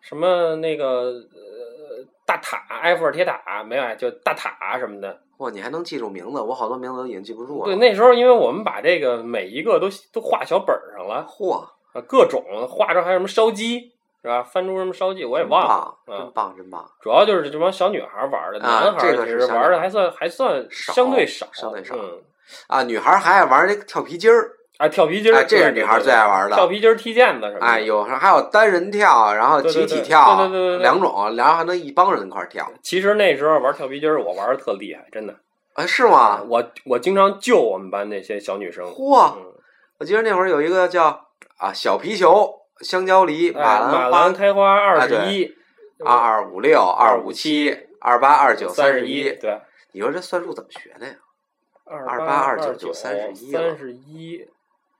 [0.00, 5.18] 什么那个呃大塔，埃菲尔铁塔没有啊，就大塔什么的。
[5.40, 6.40] 哇，你还能记住名字？
[6.40, 7.64] 我好多名字都已经记不住了。
[7.64, 11.70] 对，那时候因为我们把这个每一个都都画小本儿上了嚯，啊，
[12.06, 14.42] 各种画着还有什么烧鸡是吧？
[14.42, 16.30] 翻出什么烧鸡我也忘了棒，真啊。
[16.34, 16.90] 棒，真棒。
[17.00, 22.20] 主要就是这帮小女孩玩的，啊男孩其实玩的还算还算相对少，相对少嗯，
[22.66, 27.66] 啊，女孩还爱玩那个跳皮筋儿，啊，跳皮筋儿，哎这是女孩对最爱玩的跳皮筋儿、踢毽子什么的。
[27.66, 32.66] 哎，有时候还有单人跳，然后集体跳，对对对对对两种，然后还能一帮人一块儿跳。
[32.82, 35.36] 其实那时候玩跳皮筋儿，我玩的特厉害，真的。
[35.74, 36.42] 啊，是吗？
[36.48, 38.86] 我我经常救我们班那些小女生。
[38.86, 39.34] 嚯！
[39.36, 39.52] 嗯，
[39.98, 41.26] 我记得那会儿有一个叫
[41.58, 45.54] 啊小皮球、香蕉梨、哎马马兰花兰开花二啊十一，
[46.02, 49.60] 二二五六、二五七、二八、二九、三十一，对，
[49.92, 51.12] 你说这算术怎么学的呀？
[51.84, 54.40] 二28二29九三十一三十一，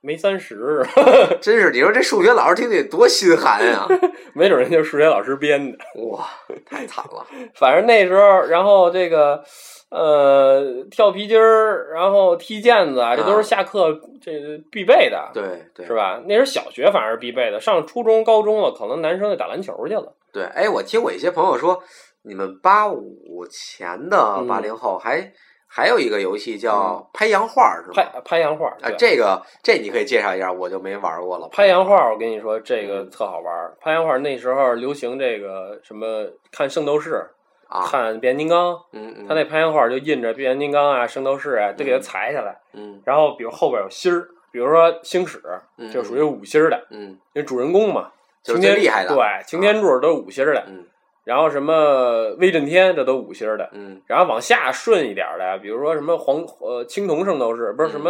[0.01, 0.83] 没三十，
[1.39, 3.87] 真是，你说这数学老师听得多心寒呀！
[4.33, 5.77] 没准人家数学老师编的。
[6.09, 6.27] 哇，
[6.65, 7.25] 太惨了。
[7.53, 9.43] 反正那时候，然后这个
[9.89, 15.43] 呃跳皮筋儿，然后踢毽子啊，这都是下课这个必备的，对
[15.75, 15.93] 对，是？
[15.93, 16.19] 吧？
[16.25, 20.13] 那时候小学反而是必备的，上初中、高中了，可能男生就打篮球去了。
[20.33, 21.83] 对，哎，我听我一些朋友说，
[22.23, 25.31] 你们八五前的嗯八零后还、
[25.73, 27.93] 还有一个游戏叫拍洋画，是吧？
[27.95, 28.21] 拍吗？
[28.25, 31.47] 拍洋画，啊，这个这你可以介绍一下，我就没玩过了。
[31.49, 32.87] 拍洋画，我跟你说，这嗯。
[32.89, 33.73] 个特好玩儿。
[33.79, 37.25] 拍洋画那时候流行这个什么，看圣斗士，
[37.69, 42.59] 啊，看变形金刚，嗯嗯，他那拍洋画就印着变形金刚啊、圣斗士啊，都给它裁下来。
[42.73, 45.39] 嗯然后比如后边有星儿，比如说星矢，
[45.77, 47.17] 嗯就属于五星儿的，嗯。
[47.33, 48.11] 因为主人公嘛，
[48.43, 49.15] 就是擎天厉害的。
[49.15, 50.65] 对，擎天柱都是五星儿的。
[50.67, 50.85] 嗯
[51.23, 53.69] 然后什么威震天，这都五星的。
[53.73, 58.09] 嗯然后往下顺一点的，比如说什么黄呃青铜圣斗士，不是什么、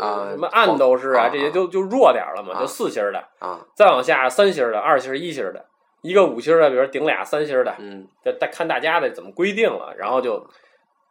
[0.00, 3.22] 啊什么暗斗士啊，啊这些就就弱点儿了嘛，啊就四星的。
[3.40, 5.64] 啊再往下三星的、二星、一星的，
[6.02, 10.46] 一个五星的，比如顶俩三星的，嗯这再看大家的怎么规定了，然后就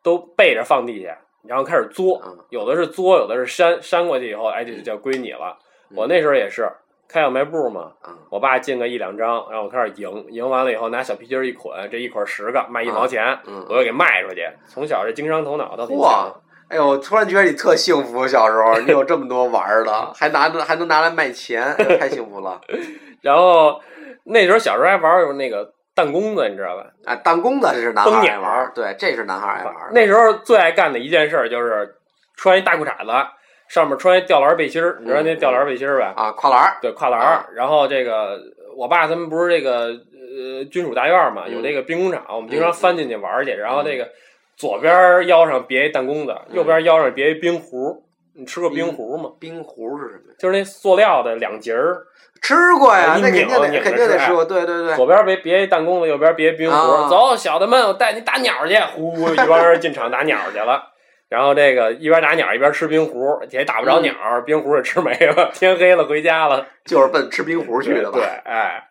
[0.02, 5.58] 都背着放地下，然后开始作，嗯有的是作，有的是扇，扇过去以后，哎，这就叫归你了。
[5.90, 6.66] 嗯我那时候也是
[7.12, 14.48] 开小卖部嘛，嗯我爸进个一两张，然后我开始赢，赢完了以后拿小皮筋儿一捆，这一捆十个卖一毛钱，嗯我又给卖出去。
[14.68, 16.42] 从小这经商头脑倒挺嚯强。
[16.70, 22.62] 哎呦，我突然觉得你特幸福，小时候 你有这么多玩儿的，还拿着还能拿来卖钱，哎 太幸福了。
[23.22, 23.82] 然后
[24.24, 26.86] 那时候小时候还玩儿那个弹弓子，你知道吧？
[27.04, 29.92] 啊，弹弓子这是男孩爱玩儿，对，这是男孩爱玩儿。
[29.92, 31.96] 那时候最爱干的一件事儿就是
[32.38, 33.12] 穿一大裤衩子，
[33.72, 36.14] 上面穿一吊篮背心儿，你知道那嗯吊篮背心儿吧？
[36.18, 37.46] 啊，跨栏儿，对，跨栏儿。
[37.56, 38.38] 然后这个
[38.76, 43.52] 我爸他们不是这个呃军属大院嘛，嗯有这个兵工厂，我们经常翻进去玩儿去。
[43.52, 44.10] 然后这个
[44.58, 48.04] 左边腰上别一弹弓子，嗯右边腰上别一冰壶。
[48.34, 49.30] 你吃过冰壶吗？
[49.40, 50.36] 冰壶是什么呀？
[50.38, 52.04] 就是那塑料的两节儿，
[52.42, 54.96] 吃过呀，一那肯定得吃肯定得吃过，对对对。
[54.96, 56.76] 左边别别一弹弓子，右边别一冰壶。
[56.76, 58.76] 啊走，小的们，我带你打鸟去！
[58.96, 60.91] 呼，一帮人进场打鸟去了。
[61.32, 64.14] 然后这个一边打鸟一边吃冰壶，也打不着鸟，
[64.46, 65.50] 冰壶也吃没了。
[65.54, 66.68] 天黑了，回家了。
[66.84, 68.26] 就是奔吃冰壶去的吧对，？
[68.44, 68.86] 哎，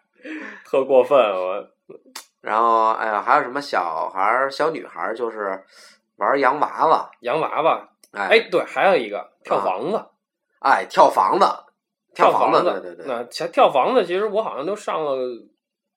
[0.64, 1.62] 特过分，我
[2.40, 5.62] 然后，哎呀，还有什么小孩儿、小女孩儿，就是
[6.16, 7.86] 玩洋娃娃，洋娃娃。
[8.12, 10.02] 哎哎，对，还有一个跳啊房子，
[10.60, 11.44] 哎，跳房子，
[12.14, 15.14] 跳房子，对对对，那跳跳房子，其实我好像都上了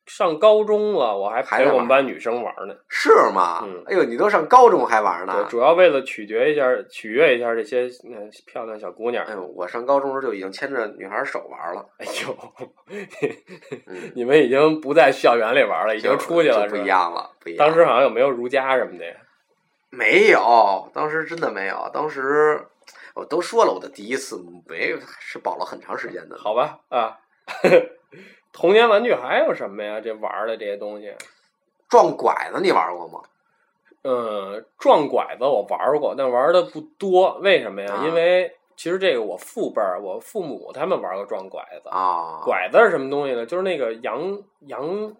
[0.06, 2.76] 上高中了，我还陪我们班女生玩呢。
[2.90, 3.84] 是吗嗯？
[3.88, 5.48] 哎呦，你都上高中还玩对，呢？
[5.50, 9.26] 主要为了取决一下、取悦一下这些嗯漂亮小姑娘。
[9.26, 12.38] 哎呦，我上高中时候就已经牵着女孩手玩了，哎呦，
[13.88, 16.76] 嗯，你们已经不在校园里玩了，已经出去了，不？
[16.76, 17.66] 一样了，不一样。
[17.66, 19.16] 当时好像有没有儒家什么的呀？
[19.90, 22.60] 没有，当时真的没有，当时
[23.14, 26.36] 我都说了，我的第一次没是保了很长时间的。
[26.38, 27.20] 好吧，啊，
[28.54, 30.00] 童年玩具还有什么呀？
[30.00, 31.12] 这玩的这些东西，
[31.90, 33.20] 撞拐子你玩过吗？
[34.04, 37.40] 嗯，撞拐子我玩过，但玩的不多。
[37.42, 37.94] 为什么呀？
[37.94, 41.90] 啊因为其实这个我父辈儿，我父母他们玩过撞拐子。
[41.90, 43.46] 啊，拐子是什么东西呢？
[43.46, 45.16] 就是那个羊羊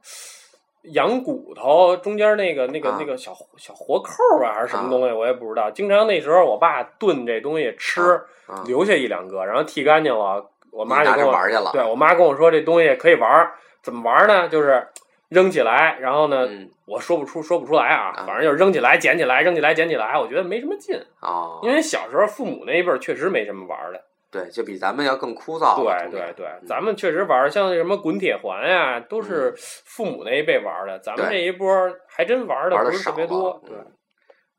[0.92, 5.72] 羊骨头中间那个那个啊那个小小活扣儿啊，还是什么东西，我也不知道。
[5.72, 8.02] 经常那时候我爸炖这东西吃，
[8.48, 13.52] 啊留下一两个，然后剃干净了，我妈就跟我玩去了对我妈跟我说这东西可以玩，
[13.84, 14.48] 怎么玩呢？
[14.50, 14.88] 就是
[15.30, 24.04] 扔起来，然后呢，嗯我说不出说不出来啊，啊反正就是扔起来捡起来，扔起来捡起来，我觉得没什么劲，啊，因为小时候父母那一辈儿确实没什么玩的。
[24.32, 25.76] 对，就比咱们要更枯燥。
[25.76, 31.70] 对对对，嗯咱们确实玩像什么滚铁环呀，都是父母那一辈玩儿的，咱们这一波
[32.08, 33.62] 还真玩的不是特别多。
[33.66, 33.86] 对，嗯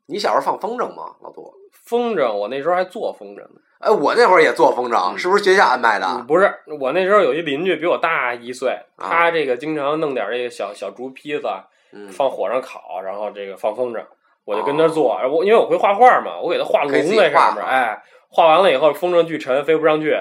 [0.07, 1.51] 你小时候放风筝吗，老杜？
[1.85, 6.25] 风筝我那时候还做风筝呢，哎，我那会儿也做风筝，嗯是不是学校安排的？
[6.27, 11.47] 不是我那时候有一邻居比我大一岁，啊他这个经常弄点这个小小竹坯子
[11.93, 14.03] 嗯，放火上烤，然后这个放风筝，
[14.43, 20.13] 我就跟他做，我因为我会画画嘛，我给他画龙哦可以自己在上面，画哎，画完了以后风筝巨沉，飞不上去，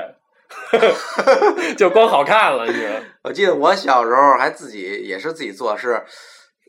[1.77, 2.94] 就光好看了，你知道？
[3.24, 6.05] 我记得我小时候还自己也是自己做，是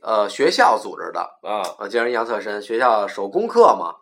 [0.01, 1.19] 呃学校组织的。
[1.41, 3.95] 啊，我记得印象特深，学校手工课嘛，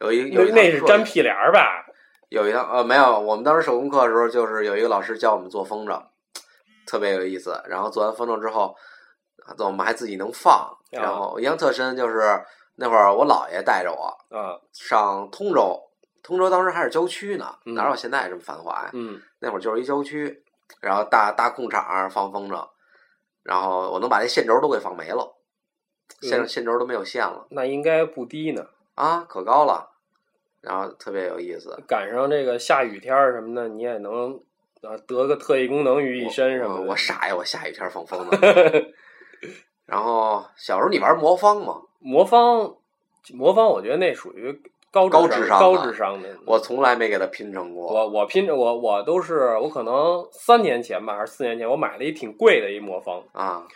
[0.00, 1.86] 有一有那一那是粘屁帘儿吧？
[2.28, 6.02] 有一堂呃没有，我们当时手工课的时候，就是有一个老师教我们做风筝，
[6.86, 7.60] 特别有意思。
[7.68, 8.74] 然后做完风筝之后，
[9.46, 10.76] 啊我们还自己能放。
[10.90, 12.42] 然后我印象特深就是
[12.74, 15.80] 那会儿我姥爷带着我啊，上通州，
[16.22, 18.90] 通州当时还是郊区呢，嗯哪有现在这么繁华呀？
[18.92, 20.44] 嗯，那会儿就是一郊区，
[20.80, 22.68] 然后大大空场放风筝，
[23.44, 25.36] 然后我能把那线轴都给放没了，
[26.22, 28.66] 线嗯线轴都没有线了那应该不低呢。
[28.96, 29.88] 啊，可高了，
[30.60, 31.78] 然后特别有意思。
[31.86, 34.34] 赶上这个下雨天儿什么的，你也能
[34.82, 36.86] 啊得个特异功能于一身什么我的。
[36.90, 38.86] 我傻呀，我下雨天放风筝。
[39.86, 41.80] 然后小时候你玩魔方吗？
[42.00, 42.74] 魔方，
[43.34, 44.52] 魔方，我觉得那属于
[44.90, 46.28] 高高智商高智商的。
[46.46, 47.92] 我从来没给他拼成过。
[47.92, 53.22] 我我拼着我我都是我可能三年前吧，还是四年前，我买了一挺贵的一魔方。
[53.32, 53.66] 啊，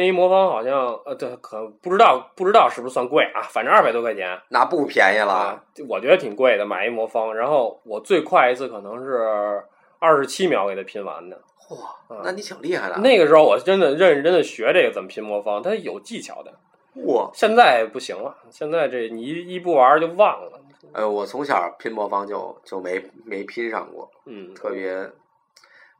[0.00, 5.30] 那一魔方好像呃，对，可不知道不知道是不是算贵啊，反正二百多块钱那不便宜了。
[5.30, 7.34] 啊，我觉得挺贵的，买一魔方。
[7.36, 9.62] 然后我最快一次可能是
[9.98, 11.38] 二十七秒给它拼完的。
[11.68, 12.96] 嚯、啊那你挺厉害的。
[13.00, 16.50] 那个时候我真的认认真的学这个怎么拼魔方，它有技巧的。
[16.96, 20.52] 嚯，现在不行了，现在这你一一不玩就忘了。
[20.94, 25.06] 呃，我从小拼魔方就就没没拼上过，嗯，特别。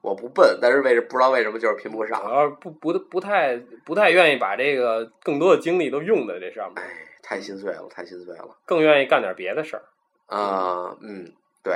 [0.02, 2.28] 我不笨，但是为什不知道为什么就是拼不上主。
[2.28, 6.90] 要是不不不太不太愿意把这个更多的精力都用在这上面，哎，
[7.22, 8.56] 太心碎了，太心碎了。
[8.64, 9.82] 更愿意干点别的事儿。
[10.26, 11.24] 啊，嗯，
[11.62, 11.74] 对。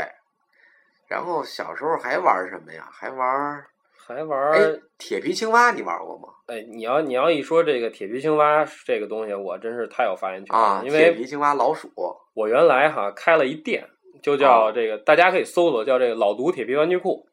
[1.08, 2.88] 然后小时候还玩什么呀？
[2.90, 3.64] 还玩
[4.06, 6.28] 还玩铁皮青蛙，你玩过吗？
[6.46, 11.90] 哎，你要你要一说这个铁皮青蛙这个东西，我真是太有发言权了，啊，因为铁皮青蛙、老鼠。
[12.34, 13.86] 我原来哈开了一店，
[14.22, 17.26] 就叫这个，大家可以搜索叫这个老毒铁皮玩具库，哟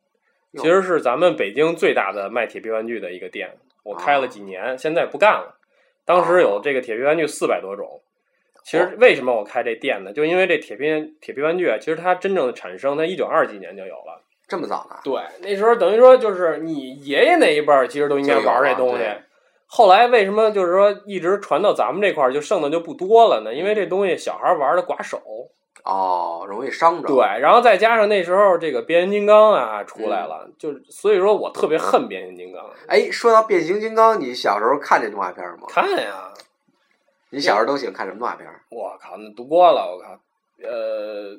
[0.57, 3.51] 其实是咱们北京最大的卖铁皮玩具的一个店。
[3.83, 5.55] 我开了几年，现在不干了。
[6.05, 8.01] 当时有这个铁皮玩具四百多种。
[8.63, 10.13] 其实为什么我开这店呢？
[10.13, 14.21] 就因为这铁皮铁皮玩具啊，其实它真正的产生，在一九二几年就有了。
[14.47, 14.97] 这么早呢？
[15.03, 19.03] 对，那时候等于说就是你爷爷那一辈儿，其实都应该玩这东西。
[19.65, 23.53] 后来为什么就是说一直传到咱们这块儿就剩的就不多了呢？
[23.53, 25.19] 因为这东西小孩玩的寡手，
[25.83, 27.07] 哦，容易伤着。
[27.07, 32.63] 对，然后再加上那时候这个变形金刚啊出来了，就所以说我特别恨变形金刚。
[32.87, 35.67] 哎，说到变形金刚，你小时候看这动画片吗？
[35.67, 36.31] 看呀，
[37.29, 38.47] 你小时候都喜欢看什么动画片？
[38.69, 40.19] 我靠，那多了，我靠，
[40.63, 41.37] 呃，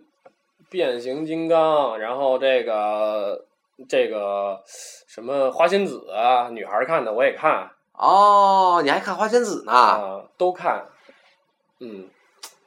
[0.70, 3.44] 变形金刚，然后这个
[3.88, 9.72] 这个什么花仙子啊，女孩看的我也看哦，你还看花仙子呢？
[9.72, 10.86] 啊，都看。
[11.78, 12.08] 嗯，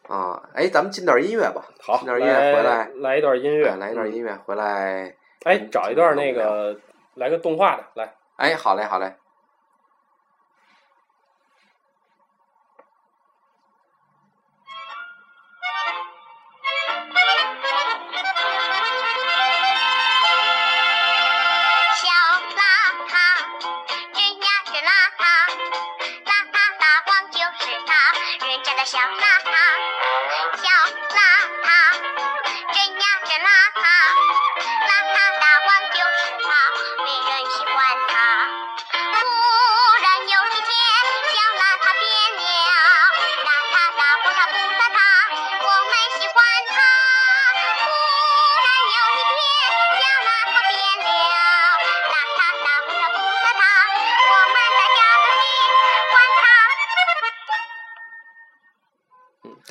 [0.08, 1.66] 啊，哎，咱们进段音乐吧。
[1.82, 5.16] 好，进段音乐回来，来一段音乐，哎来一段嗯音乐回来。
[5.44, 6.78] 哎，找一段那个，
[7.16, 8.14] 来个动画的，来。
[8.38, 9.14] 哎，好嘞，好嘞。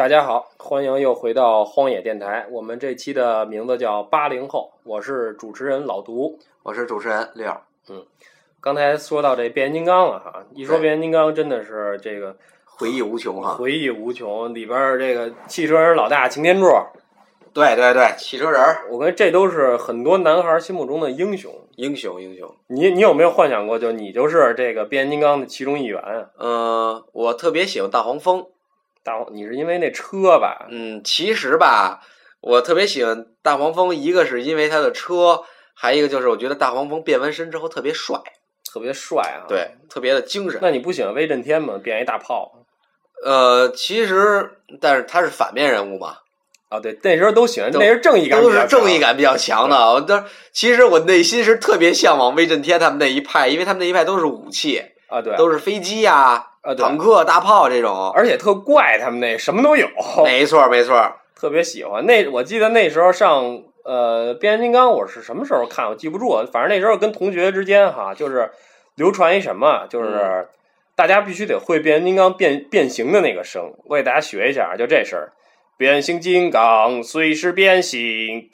[0.05, 2.47] 大家好，欢欢迎又回到荒野电台。
[2.51, 6.39] 我们这期的名字叫八零后，我是主持人老毒。
[6.63, 7.51] 我是主持人六。
[8.61, 12.37] 刚才说到这变形金刚了哈，一说变形金刚，真的是这个
[12.67, 13.55] 回忆无穷哈。
[13.55, 14.55] 回忆无穷。
[14.55, 16.67] 里边儿这个汽车人老大擎天柱，
[17.55, 21.51] 对对对，汽车人儿，我跟这都是很多男孩心目中的英雄。
[21.77, 22.55] 英雄英雄。
[22.67, 26.29] 你你有没有幻想过，就你就是这个变形金刚的其中一员啊？
[26.39, 28.49] 嗯、我特别喜欢大黄蜂。
[29.05, 30.67] 大黄，你是因为那车吧？
[30.71, 32.01] 嗯，其实吧，
[32.41, 35.43] 我特别喜欢大黄蜂，一个是因为它的车，
[35.75, 38.19] 还一个就是我觉得大黄蜂变完身之后特别帅，
[38.73, 39.47] 特别帅啊！。
[39.47, 40.59] 对，特别的精神。
[40.63, 41.79] 那你不喜欢威震天吗？
[41.83, 42.51] 变一大炮
[43.25, 46.17] 呃，其实但是他是反面人物嘛，
[46.69, 46.81] 啊？
[46.81, 48.99] 对，那时候都喜欢，那时候正义感都是正义。
[48.99, 49.77] 感比较强的。
[49.93, 58.11] 我当其实我内心是特别向往威震天他们那一派，因为他们那一派都是武器，啊，对，都是飞机呀、啊，对坦克、大炮这种。
[58.15, 59.89] 而且特怪，他们那什么都有，
[60.25, 61.13] 没错，没错。
[61.35, 62.07] 特别喜欢。
[62.07, 65.87] 那我记得那时候上呃变形金刚，我是什么时候看？
[65.89, 66.45] 我记不住。
[66.53, 68.51] 反正那时候跟同学之间哈，就是
[68.95, 70.49] 流传一什么，就是、嗯
[70.97, 73.75] 大家必须得会变形金刚变变形的那个声。
[73.87, 75.33] 我给大家学一下啊，就这声儿：
[75.77, 77.99] 变形金刚随时变形，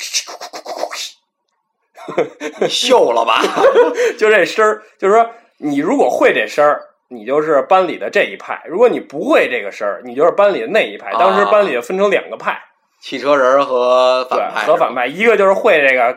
[2.60, 3.42] 你秀了吧？
[4.18, 4.82] 就这声儿。
[4.98, 6.82] 就是说，你如果会这声儿。
[7.12, 11.10] 你就是班里的这一派，如果你不会这个事儿，你就是班里的那一派。
[11.18, 12.56] 当时班里分成两个派，
[13.02, 16.16] 汽车人和反派，和反派，一个就是会这个，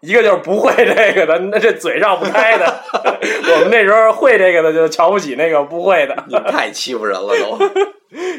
[0.00, 2.66] 一个就是不会这个的，那这嘴绕不开的。
[3.54, 6.24] 我们那时候会这个的就瞧不起那个不会的。
[6.26, 7.58] 你太欺负人了都。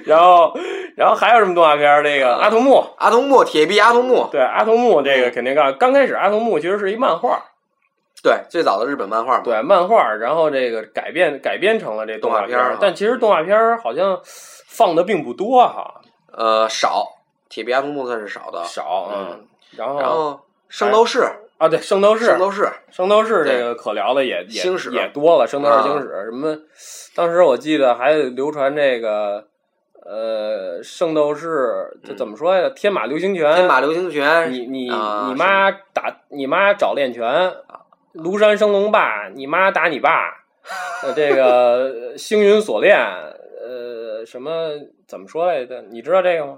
[0.05, 0.53] 然后，
[0.97, 2.03] 然后还有什么动画片儿？
[2.03, 7.41] 这个阿童木，阿童木，铁臂阿童木，对阿童木这个肯定刚刚开始，阿童木其实是一漫画，
[8.23, 9.43] 对，最早的日本漫画嘛。
[9.43, 12.71] 对漫画，然后这个改编改编成了这动画片儿。
[12.71, 12.77] 啊。
[12.79, 14.19] 但其实动画片儿好像
[14.67, 17.03] 放的并不多哈，呃，少，
[17.49, 18.63] 铁臂阿童木算是少的。
[18.63, 26.25] 少嗯，然后然后圣斗士，啊，对圣斗士，圣斗士，圣斗士这个可聊的也也也多了，圣斗士啊星矢。
[26.25, 26.57] 什么？
[27.15, 29.45] 当时我记得还流传这个
[30.05, 32.69] 呃，圣斗士这怎么说呀？
[32.75, 37.53] 天马流星拳，嗯天马流星拳，你你啊你妈打你妈找练拳，
[38.13, 40.29] 庐山升龙霸，你妈打你爸，
[41.03, 44.69] 呃，这个星云锁链，呃，什么
[45.07, 45.81] 怎么说来着？
[45.89, 46.57] 你知道这个吗？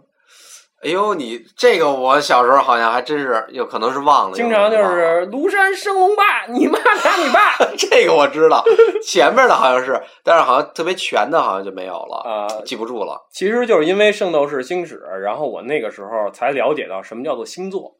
[0.83, 8.61] 哎呦，你这个我小时候好像还真是有可能是忘了，经常就是庐山升龙霸，你妈打你爸 这个我知道，
[9.01, 12.47] 前面的好像是，但是好像特别全的，好像就没有了，啊。
[12.65, 13.17] 记不住了。
[13.31, 17.95] 其实就是因为《圣斗士星矢》，然后我那个时候才了解到什么叫做星座。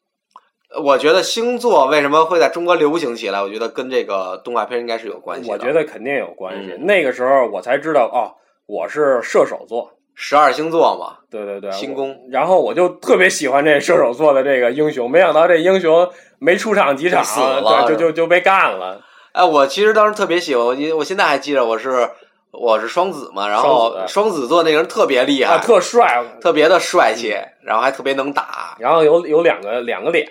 [0.82, 5.54] 我觉得星座为什么会在中国流行起来，我觉得跟这个动画片应该是有关系的。
[5.54, 6.72] 我觉得肯定有关系。
[6.72, 8.34] 嗯那个时候我才知道，哦，
[8.66, 9.92] 我是射手座。
[10.16, 16.08] 十二星座嘛，对对对，星宫然后我就特别喜欢这射手座的这个英雄，没想到这英雄
[16.38, 19.02] 没出场几场，就死了对，就就就被干了。
[19.32, 22.08] 哎，我其实当时特别喜欢，我记我现在还记得我是
[22.52, 26.24] 我是双子嘛，然后双子双子座那个人特别厉害，啊，特帅。
[26.40, 28.76] 特别的帅气，然后还特别能打。
[28.78, 30.30] 然后有有两个两个脸，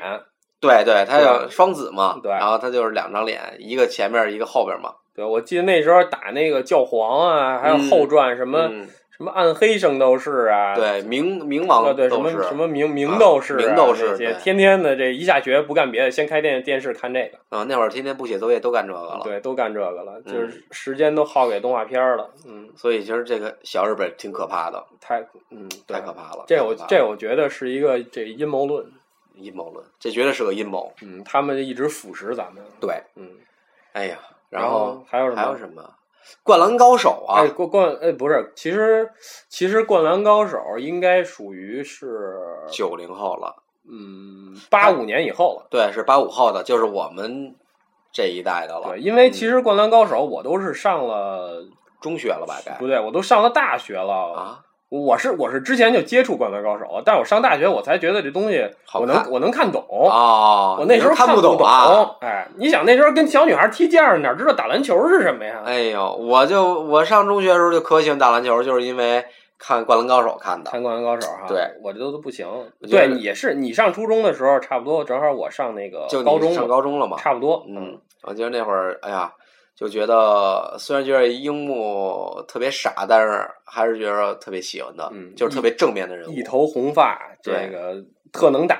[0.63, 4.95] 对对，他对叫双子嘛，对然后他就是两张脸，一个前面一个后边嘛。
[5.15, 19.21] 对我记得那时候打那个教皇啊，还有嗯后传什么、嗯什么暗黑圣斗士啊，对，冥冥啊，王对，什么什么明明斗士、啊明斗士天天的这一下学不干别的，先开电电视看这个，啊，那会儿天天不写作业都干这个了。
[19.23, 25.21] 对，都干这个了，嗯就是时间都耗给动画片了，嗯，所以其实这个小日本挺可怕的，太，
[25.51, 26.45] 嗯，太可怕了。
[26.49, 28.85] 这我这我觉得是一个这阴谋论，
[29.35, 30.93] 阴谋论，这绝对是个阴谋。
[31.03, 33.29] 嗯，他们一直腐蚀咱们，对，嗯，
[33.93, 34.19] 哎呀，
[34.51, 35.37] 然后还有什么？
[35.37, 35.95] 还有什么？
[36.45, 39.11] 灌篮高手啊哎，，灌灌哎，不是，其实
[39.49, 42.39] 其实《灌篮高手》应该属于是
[42.71, 43.57] 九零后了，
[43.91, 45.67] 嗯八五年以后了。
[45.69, 47.57] 对，是八五后的，就是我们
[48.13, 48.91] 这一代的了。
[48.91, 51.67] 对，因为其嗯实《灌篮高手》我都是上了，
[52.01, 52.61] 中学了吧？
[52.65, 54.33] 该不对，我都上了大学了。
[54.33, 59.83] 啊，我是我是之前就接触《灌篮高手》了，但我上大学我才觉得这东西我能我能看懂。
[59.89, 62.17] 哦，我那时候看不懂啊。
[62.21, 65.63] 哎，你想那时候跟小女孩踢毽儿，哪知道打篮球是什么呀？
[65.65, 69.25] 哎呦，我就我上中学的时候就可喜欢打篮球，就是因为
[69.59, 70.71] 看《灌篮高手》看的。
[70.71, 72.47] 看《灌篮高手》哈，对我这都都不行。
[72.91, 77.17] 对，也是你上初中的时候，差不多正好我上那个就高中上高中了嘛？
[77.17, 77.65] 差不多。
[77.67, 79.33] 嗯，我记得那会儿，哎呀，
[79.75, 86.33] 就觉得虽然觉得樱木特别傻，但是还是觉得特别喜欢的，嗯就是特别正面的人物。
[86.33, 88.03] 一头红发，这个
[88.33, 88.79] 特能打。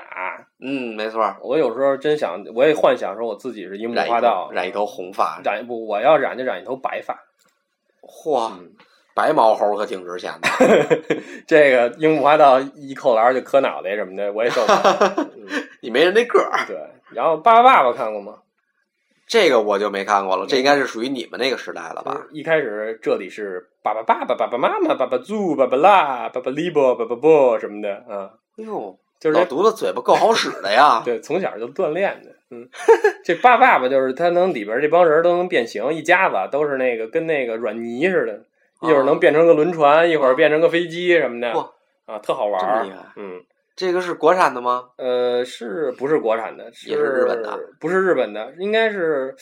[0.65, 7.19] 嗯，没错，我有时候真想，我也幻想说我自己是樱木花道头，染一头红发，染不，我要染就染一头白发。
[8.01, 8.71] 嚯，嗯，
[9.13, 10.47] 白毛猴可挺值钱的。
[11.45, 15.13] 这个樱木花道一扣篮就磕脑袋什么的，我也受不了。
[15.35, 16.77] 嗯你没人那个儿，对，
[17.11, 18.37] 然后《巴巴爸爸》看过吗？
[19.33, 20.45] 这个我就没看过了。
[20.45, 22.27] 这应该是属于你们那个时代了吧？
[22.31, 28.29] 一开始这里是爸爸爸爸、爸爸妈妈、爸爸猪、爸爸啦、爸爸利波、爸爸波什么的啊，
[28.59, 31.01] 哎呦，就是这老犊子嘴巴够好使的呀！
[31.03, 32.29] 对，从小就锻炼的。
[32.51, 32.69] 嗯，
[33.25, 41.51] 这爸爸爸就是他能里边这帮人都能变形，一家子都是那个跟那个软泥似的，一会儿能变成个轮船，一会儿变成个飞机什么的
[42.05, 42.87] 啊，特好玩。
[43.15, 43.41] 嗯，
[43.75, 44.83] 这个是国产的吗？
[44.97, 46.65] 呃，是不是国产的？
[46.87, 47.59] 也是日本的？
[47.79, 49.35] 不是日本的，应该是，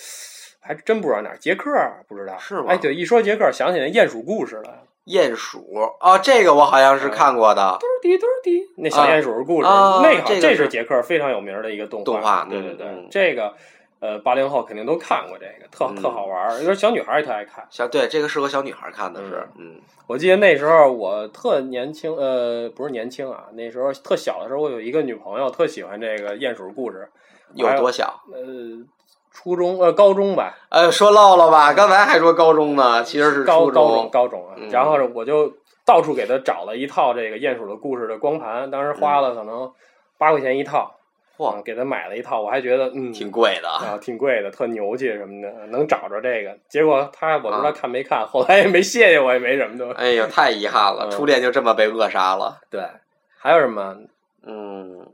[0.61, 1.37] 还真不知道哪儿。
[1.37, 1.69] 捷克
[2.07, 4.83] 不知道是吗哎，对，一说捷克，想起来鼹鼠故事了。
[5.07, 5.65] 鼹鼠
[5.99, 7.75] 哦，这个我好像是看过的。
[7.79, 13.53] 嘟儿滴嘟儿滴，那小鼹鼠故事，啊那个是这是捷克非常有名的一个动动画对对对，这个
[14.01, 17.65] 呃，八零后肯定都看过这个，特、嗯特好玩儿，因为小女孩儿也特爱看。
[17.69, 27.07] 小对这个适合小女孩看的是，嗯我记得那时候我特年轻，呃，不是年轻啊，那时候特小的时候，我有一个女朋友特喜欢这个鼹鼠故事，
[27.53, 28.21] 有多小？
[28.33, 28.41] 呃，
[29.31, 31.71] 初中呃高中吧，呃，说漏了吧？
[31.73, 35.53] 刚才还说高中呢，其实是初高高中高中啊，嗯然后我就
[35.85, 39.71] 到处给她找了一套这个鼹鼠的故事的光盘，当时花了可能
[40.17, 41.00] 八块钱一套，嚯
[41.43, 43.69] 啊给他买了一套，我还觉得嗯挺贵的。
[43.69, 46.57] 啊挺贵的，特牛气什么的，能找着这个。
[46.67, 49.91] 结果他我不知道啊看没看，后来也没谢谢我，也没什么的。
[49.93, 52.61] 哎呦，太遗憾了，嗯初恋就这么被扼杀了。
[52.69, 52.83] 对，
[53.37, 53.97] 还有什么？
[54.43, 55.07] 嗯，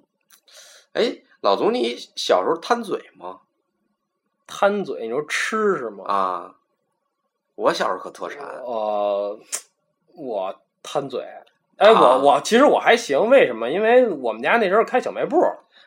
[0.94, 1.04] 哎，
[1.42, 3.40] 老总，你小时候贪嘴吗？
[4.48, 6.06] 贪嘴，你说吃是吗？
[6.08, 6.56] 啊，
[7.56, 8.46] 我小时候可特馋。
[8.64, 9.38] 呃，
[10.16, 11.22] 我贪嘴。
[11.76, 13.70] 哎，啊我我其实我还行，为什么？
[13.70, 15.38] 因为我们家那时候开小卖部，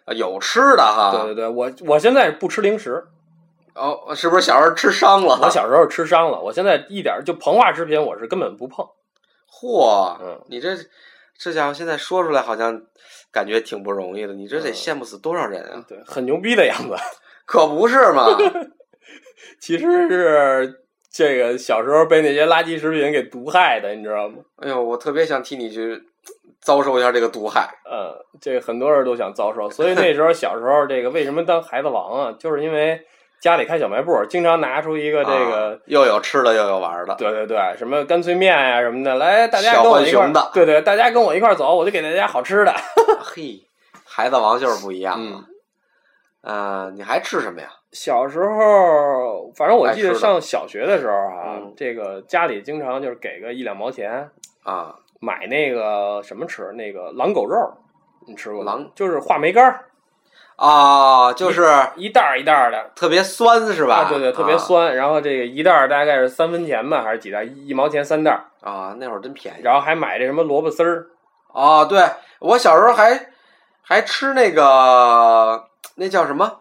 [0.04, 1.10] 啊有吃的哈。
[1.12, 3.04] 对对对，我我现在不吃零食，
[3.74, 5.38] 哦，是不是小时候吃伤了？
[5.42, 8.86] 我小时候吃伤了，我现在一点就膨化食品我是根本不碰。
[9.52, 10.70] 嚯，嗯，你这
[11.38, 12.82] 这家伙现在说出来好像
[13.32, 15.84] 感觉挺不容易的，你这得嗯羡慕死多少人啊？
[15.88, 16.94] 对，很牛逼的样子。
[17.46, 18.26] 可不是嘛！
[19.58, 24.36] 其实是这个小时候被那些垃圾食品给毒害的，你知道吗？
[24.58, 26.00] 哎呦，我特别想替你去
[26.60, 27.68] 遭受一下这个毒害。
[27.90, 32.34] 嗯，这个很多人都想遭受，所以那时候小时候这个为什么当孩子王啊？
[32.38, 33.00] 就是因为
[33.40, 35.70] 家里开小卖部，经常拿出一个这个。
[35.70, 42.72] 啊又有吃的又有玩的，对对对，什么干脆面呀、什么的，来大家小跟我一块儿对对，大家跟我一块儿走，我就给大家好吃的。
[43.20, 43.60] 嘿，
[44.04, 45.18] 孩子王就是不一样
[46.42, 47.68] 嗯你还吃什么呀？
[47.92, 54.30] 小时候，反正我记得上小学的时候啊，嗯这个家里经常就是给个一两毛钱，
[54.62, 57.56] 啊，买那个什么吃，那个狼狗肉，
[58.26, 58.72] 你吃过吗？
[58.72, 59.84] 狼就是话梅干儿，
[60.56, 62.90] 啊，就是一袋儿一袋儿的。
[62.96, 63.96] 特别酸是吧？
[63.96, 64.96] 啊，对对，特别酸。
[64.96, 67.44] 然后这个一袋儿大概是三分钱吧，还是几袋？
[67.44, 68.44] 一毛钱三袋儿。
[68.62, 69.62] 啊啊，那会儿真便宜。
[69.62, 71.06] 然后还买这什么萝卜丝儿，
[71.52, 72.02] 啊，对
[72.40, 73.28] 我小时候还
[73.82, 75.64] 还吃那个
[75.94, 76.60] 那叫什么？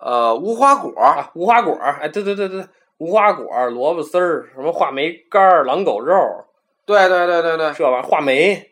[0.00, 2.66] 呃，无花果啊，无花果儿，哎，对对对对，
[2.98, 6.14] 无花果、萝卜丝儿，什么话梅干儿、狼狗肉，
[6.86, 7.72] 对对对对对。
[7.72, 8.70] 这玩意儿画眉。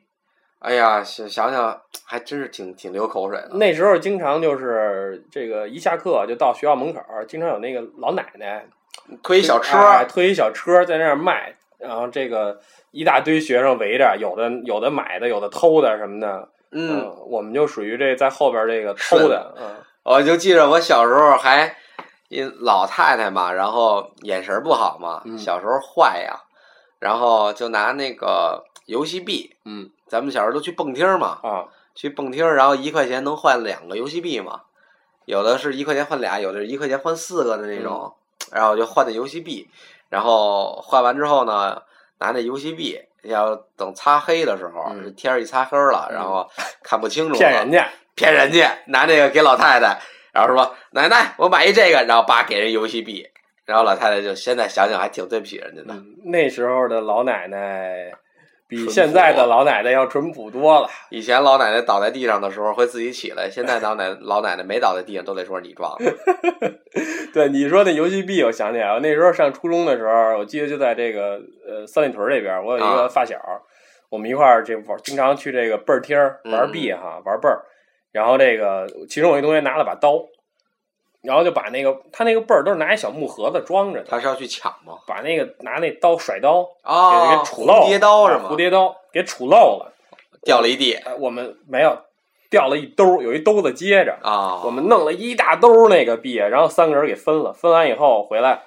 [0.61, 3.51] 哎呀，想想想还真是挺挺流口水的。
[3.55, 8.65] 那时候经常就是这个一下课就到学校门口，经常有那个老奶奶
[9.25, 12.61] 推一小车，哎推一小车在那儿卖，然后这个
[12.93, 16.49] 一大堆学生围着，有的有的买的，有的偷的什么的。
[16.71, 21.77] 嗯，，我们就属于这在后边这个偷的，嗯，我就记着我小时候还
[22.29, 26.39] 一老太太嘛，然后眼神不好嘛，嗯小时候坏呀，
[27.03, 34.61] 然后就拿那个游戏币，嗯，咱们小时候都去蹦厅嘛，啊，去蹦厅，然后一块钱能换两个游戏币嘛，
[35.25, 38.15] 有的是一块钱换俩，有的是一块钱换四个的那种，
[38.53, 39.69] 然后就换那游戏币，
[40.09, 41.83] 然后换完之后呢，
[42.19, 43.01] 拿那游戏币。
[43.25, 46.45] 要等擦黑的时候，嗯天儿一擦黑了，然后
[46.83, 50.01] 看不清楚，骗人家，骗人家，拿这个给老太太，
[50.33, 53.29] 然后说奶奶，我买一这个，然后叭给人游戏币，
[53.73, 55.95] 然后老太太就现在想想还挺对不起人家的。
[55.95, 58.13] 嗯，那时候的老奶奶
[58.69, 60.87] 比现在的老奶奶要淳朴多了。
[61.09, 66.13] 以前老奶奶倒在地上的时候会自己起来，现在老奶 老奶奶没倒在地上都得说你撞的。
[67.33, 73.39] 对你说那游戏币，我想起来了，那时候上初中的时候，我记得就在这个呃三里屯这边，我有一啊个发小，
[74.11, 77.63] 我们一块儿这玩，经常去这个倍儿厅儿玩币哈，玩倍儿。
[78.13, 80.19] 然后这个其中有一同学拿了把刀，
[81.23, 84.95] 然后就把那个他那个倍儿都是拿一小木盒子装着的，他是要去抢吗？
[85.07, 88.43] 把那个拿那刀甩刀给啊，给杵漏了，蝴蝶刀是吗？
[88.45, 89.93] 啊蝴蝶刀给杵漏了。
[90.45, 91.97] 掉了一地哎我们没有
[92.51, 94.19] 掉了一兜，有一兜子接着。
[94.23, 94.61] 啊。
[94.65, 97.53] 我们弄了一大兜那个币，然后三个人给分了。
[97.53, 98.63] 分完以后回来，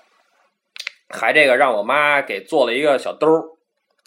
[1.09, 3.43] 还这个让我妈给做了一个小兜儿，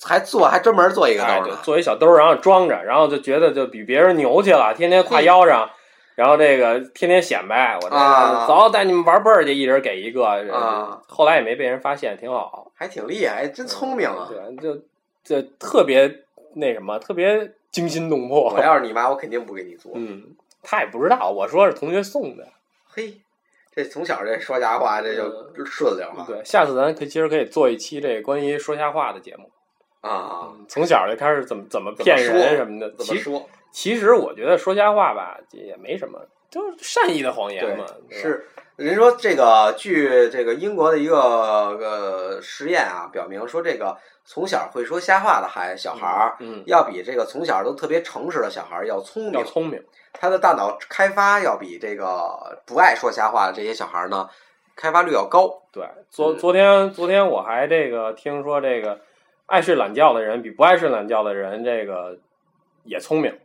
[0.03, 1.23] 还做还专门做一个
[1.63, 5.71] 做一小兜儿，然后装着，然后就觉得就比别人牛去了，天天挎腰上，
[6.19, 12.73] 然后这个天天显摆，我这啊个走带你们玩倍儿去，一人给一个，啊后来也没被人发现，挺好。
[12.75, 14.29] 还挺厉害，真聪明啊！
[14.29, 14.83] 对，就
[15.23, 16.13] 就特别
[16.55, 18.53] 那什么，特别惊心动魄。
[18.53, 19.93] 我要是你妈，我肯定不给你做。
[19.95, 20.25] 嗯，
[20.61, 22.49] 他也不知道，我说是同学送的。
[22.89, 23.15] 嘿，
[23.73, 25.23] 这从小这说瞎话，这就
[25.57, 29.49] 嗯顺溜了对，下次咱可以其实可以做一期这个关于说瞎话的节目。
[30.01, 30.51] 啊！
[30.51, 32.91] 嗯从小就开始怎么怎么骗人什么的。
[32.99, 33.49] 其怎么说？
[33.71, 36.19] 其实我觉得说瞎话吧，也没什么，
[36.51, 38.47] 就是善意的谎言对嘛。，是
[38.77, 49.83] 人说这个，据这个英国的一个呃实验啊，表明说这个从小会说瞎话的孩小孩儿，嗯，要比这个从小都特别诚实的小孩儿要聪明，要聪明。
[50.13, 54.29] 他的大脑开发要比这个不爱说瞎话的这些小孩儿呢，
[54.75, 55.63] 开发率要高。
[55.71, 59.01] 对，昨嗯昨天昨天我还这个听说这个
[59.47, 62.19] 爱睡懒觉的人比不爱睡懒觉的人这个
[62.85, 63.39] 也聪明，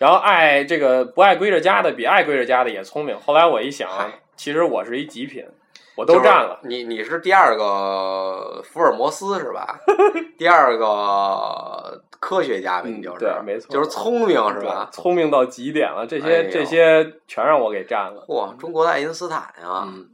[0.00, 3.20] 然后爱这个不爱归着家的比爱归着家的也聪明。
[3.20, 3.86] 后来我一想，
[4.34, 5.46] 其实我是一极品，
[5.94, 6.58] 我都占了。
[6.62, 9.78] 你你是第二个福尔摩斯是吧？
[10.38, 14.88] 第二个科学家你就是、对没错就是聪明是吧？
[14.90, 18.24] 聪明到极点了，这些、哎这些全让我给占了。
[18.28, 19.84] 哇，中国的爱因斯坦啊！
[19.86, 20.08] 嗯，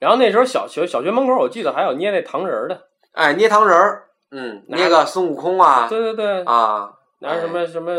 [0.00, 6.90] 然后那时候小学小学门口，我记得还有捏那糖人儿的，哎，捏糖人儿，嗯，捏个孙悟空啊，对对对，啊，
[7.20, 7.92] 拿什么什么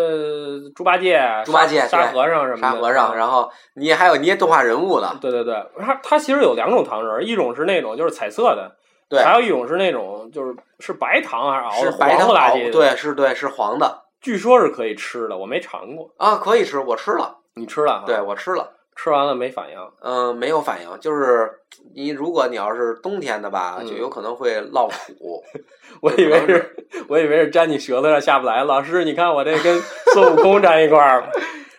[0.75, 8.75] 猪八戒、猪八戒沙和尚什么的，沙和尚，然后你还有捏动画人物的，对对对，它它其实有两种糖人儿，一种是那种就是彩色的，
[9.07, 14.03] 对，还有一种是那种就是是白糖还是熬的是白糖熬黄不拉几的，，对，是对，是黄的。
[14.21, 18.03] 据说是可以吃的，我没尝过，啊，可以吃，我吃了，你吃了？
[18.05, 21.60] 对，我吃了，吃完了没反应，嗯、没有反应，就是
[21.93, 25.43] 你如果你要是冬天的吧，嗯就有可能会落苦，
[26.01, 26.75] 我以为是，
[27.07, 28.63] 我以为是粘你舌头上下不来。
[28.63, 29.81] 老师，你看我这跟
[30.13, 31.27] 孙悟空粘一块儿了。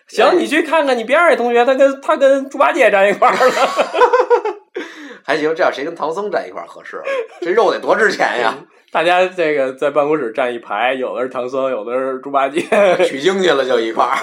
[0.07, 3.39] 行，你去看看你边上这同学，他跟他跟猪八戒粘一块儿了。
[5.25, 7.01] 还行，这样谁跟唐僧站一块儿合适？
[7.41, 8.55] 这肉得多值钱呀！
[8.91, 12.61] 大家这个在办公室站一排，有的是唐僧，有的是猪八戒，
[13.07, 14.15] 取经去了就一块儿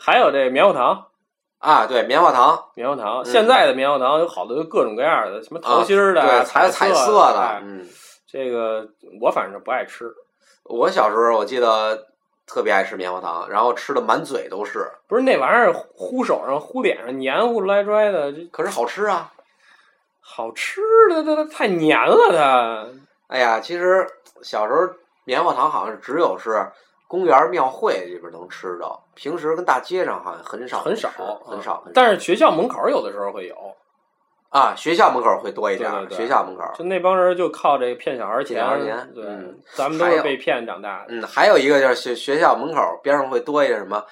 [0.00, 1.04] 还有这棉花糖。
[1.62, 7.60] 啊，对，棉花糖，棉花糖，嗯现在的棉花糖有好多各种各样的，什么桃心儿的、对，彩彩色的。
[7.62, 7.86] 嗯，
[8.26, 8.84] 这个
[9.20, 10.12] 我反正不爱吃，
[10.64, 12.08] 我小时候我记得
[12.48, 19.32] 特别爱吃棉花糖，然后吃的满嘴都是，不是那玩意儿糊手上、糊脸上，黏糊来拽的，这可是好吃啊！
[20.20, 22.88] 好吃的，它它太黏了，它。
[23.28, 24.04] 哎呀，其实
[24.42, 24.80] 小时候
[25.22, 26.66] 棉花糖好像只有是
[27.12, 31.40] 公园庙会里边能吃到，平时跟大街上好像很少很少很少。
[31.44, 33.54] 很少但是学校门口有的时候会有，
[34.48, 36.64] 啊，学校门口会多一点，对对对学校门口。
[36.74, 44.02] 就那帮人就靠这个骗小孩儿骗小孩钱对，嗯咱们都是被骗长大的嗯，还有一个就是学学校门口边上会多一个什么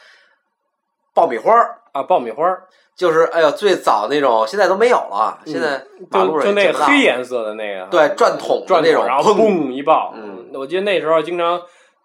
[1.14, 2.02] 爆米花儿，啊。
[2.02, 10.12] 爆米花儿，就是哎呦最早那种，现在都没有了，现在马路就就那个黑颜色的那个，对转筒转那种然后砰嘣一爆。
[10.14, 11.58] 嗯，我记得那时候经常。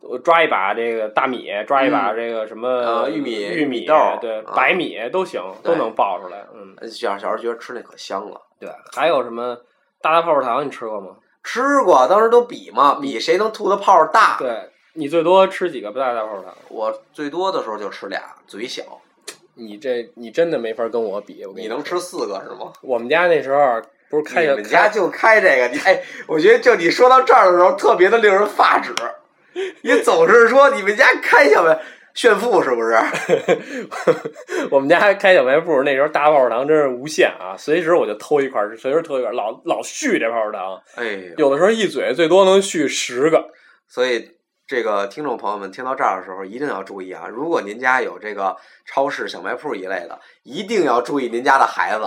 [0.07, 6.45] 我抓一把这个大米，抓一把这个什么呃玉米玉玉米豆儿对，啊白米都行，都能爆出来。
[6.53, 8.39] 嗯，小小时候觉得吃那可香了。
[8.59, 9.57] 对，还有什么
[10.01, 11.15] 大大泡泡糖，你吃过吗？
[11.43, 14.37] 吃过，当时都比嘛，比谁能吐的泡儿大。
[14.39, 16.53] 对你最多吃几个大大泡泡糖？
[16.69, 18.83] 我最多的时候就吃俩，嘴小。
[19.55, 21.45] 你这你真的没法跟我比。
[21.55, 22.73] 你能吃四个是吗？
[22.81, 28.93] 我们家那时候不是开你们家就开这个，你哎，我觉得就你说到这儿的时候，特别的令人发指。
[29.81, 31.79] 你总是说你们家开小卖
[32.13, 32.97] 炫富是不是？
[34.71, 43.49] 我们家开小卖部，那时候大泡泡糖真是无限啊，随时我就偷一块儿，随时偷一块儿，老老续这泡泡糖，哎，有的时候一嘴最多能续十个。
[43.87, 44.31] 所以
[44.67, 47.27] 这个听众朋友们听到这儿的时候，一定要注意啊！
[47.29, 52.05] 如果您家有这个超市、小卖铺一类的，一定要注意您家的孩子，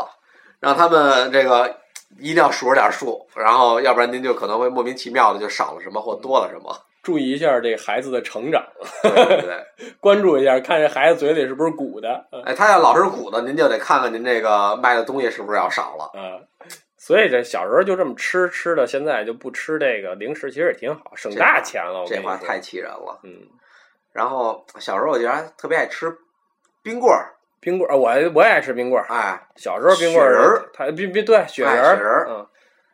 [0.59, 1.78] 让他们这个
[2.18, 6.74] 一定要数着点数，然后要不然您就可能会莫名其妙的就少了什么或多了什么。
[7.09, 8.62] 注意一下这孩子的成长，
[9.02, 9.64] 对对对，
[9.98, 12.26] 关注一下，看这孩子嘴里是不是鼓的。
[12.30, 16.11] 嗯哎，他要老是鼓的，您就得看看您这个卖的东西是不是要少了。
[16.12, 16.46] 嗯，
[16.98, 22.04] 所以这小时候就这么吃，吃的现在就不吃这个零食，其实也挺好，省大钱了。
[22.06, 23.18] 这话太气人了。
[23.22, 23.40] 嗯，
[24.12, 26.14] 然后小时候我觉得还特别爱吃
[26.82, 29.06] 冰棍儿，冰棍儿，我我也爱吃冰棍儿。
[29.09, 32.46] 哎，小时候冰棍雪人儿儿，它冰冰对雪人哎雪人儿嗯，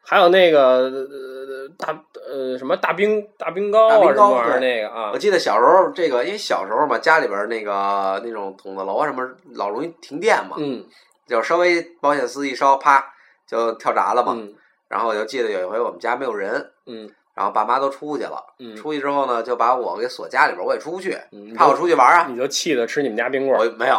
[0.07, 1.98] 还有那个呃大
[2.28, 10.84] 呃什么大冰大冰糕大冰糕啊什么玩意儿那个啊我，记得小时候这个，因为小时候嘛，家里边那个那种筒子楼啊什么，老容易停电嘛，嗯
[11.26, 13.05] 就稍微保险丝一烧，啪
[13.46, 14.34] 就跳闸了嘛。
[14.36, 14.55] 嗯
[14.86, 22.26] 然后我就记得有一回我们家没有人，嗯然后爸妈都出去了，嗯出去之后呢，就把我给锁家里边，我也出不去，嗯怕我出去玩啊。
[22.28, 23.96] 你就气的吃你们家冰棍儿，我没有，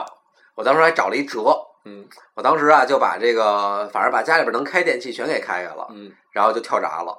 [0.54, 2.06] 我当时还找了一辙，嗯
[2.36, 7.18] 我当时啊就把这个，反正把家里边能开电器全给开开了，嗯，然后就跳闸了。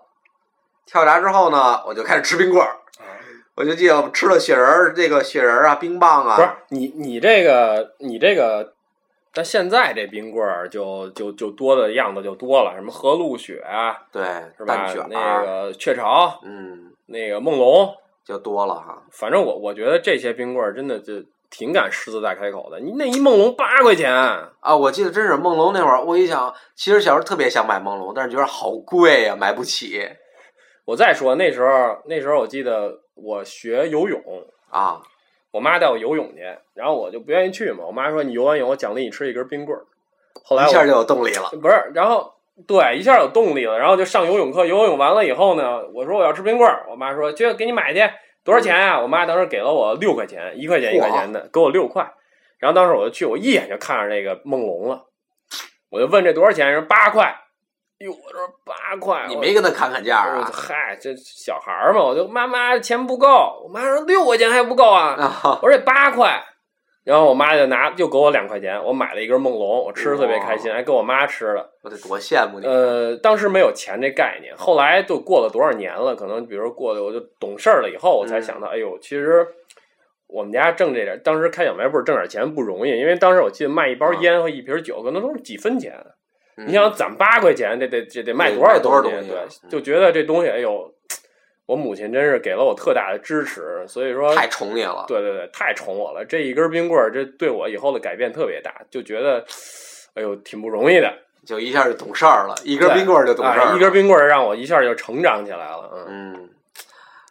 [0.85, 2.69] 跳闸之后呢，我就开始吃冰棍儿。
[2.99, 3.07] 啊
[3.57, 8.75] 我就记得我吃了雪人儿，这个雪人儿啊，冰棒啊，不是你你这个你这个，
[9.33, 14.23] 但现在这冰棍儿就就就多的样子就多了，什么和路雪啊，对，
[14.59, 14.93] 是吧？
[15.09, 17.95] 那个雀巢，嗯，那个梦龙，
[18.27, 19.03] 就多了哈。
[19.11, 21.15] 反正我我觉得这些冰棍儿真的就
[21.51, 22.81] 挺敢狮子大开口的。
[22.81, 30.09] 你那一梦龙八块钱，啊，我记得真是梦龙那会儿，我一想，其实小时候特别想买梦龙，但是觉得好贵呀、买不起
[30.85, 34.23] 我再说那时候那时候我记得我学游泳，
[34.71, 35.03] 啊。
[35.53, 36.43] 我妈带我游泳去，
[36.75, 37.83] 然后我就不愿意去嘛。
[37.87, 39.87] 我妈说你游完泳，我奖励你吃一根冰棍儿。
[40.45, 41.49] 后来我一下就有动力了。
[41.63, 42.31] 不是，然后
[42.67, 44.67] 对，一下有动力了，然后就上游泳课。
[44.67, 48.01] 游泳完了以后呢，我说我要吃冰棍儿，我妈说去给你买去，
[48.47, 48.99] 多少钱啊？
[48.99, 52.11] 我妈当时给了我六块钱，一块钱一块钱的，给我六块。
[52.59, 55.05] 然后当时我就去，我一眼就看上这个梦龙了，
[55.91, 57.37] 我就问这多少钱，人八块。
[57.99, 60.51] 哟，我说八块，你没跟他砍砍价我啊？
[60.53, 66.41] 嗨，这小孩儿嘛，我就妈妈钱不够，我妈说六块钱还不够啊，啊，我说这八块，
[67.07, 71.71] 然后我妈就拿又给我两块钱，我买了一根梦龙，我吃的特别开心，还给我妈吃了。
[71.83, 72.67] 我得多羡慕你。
[72.67, 79.47] 呃，当时没有钱这概念，后来就过了多少年了，可能比如说过了我就懂事儿了以后，我才想到，哎呦，其实
[80.27, 85.95] 我们家挣这点，当时开小卖部挣点钱不容易，因为当时我记得卖一包烟和一瓶酒可能都是几分钱，
[86.57, 90.93] 嗯你想攒八块钱，这得这得卖多少卖多少东西啊，嗯就觉得这东西，哎呦，
[91.67, 95.05] 我母亲真是给了我特大的支持，所以说太宠你了。
[95.09, 96.25] 对对对，太宠我了。
[96.25, 99.45] 这一根冰棍儿，这对我以后的改变特别大，就觉得，
[100.15, 101.13] 哎呦，挺不容易的。
[101.45, 105.91] 就一下就懂事儿了，一根冰棍儿就懂事儿一根冰棍儿让我一下就成长起来了。
[106.09, 106.51] 嗯，嗯，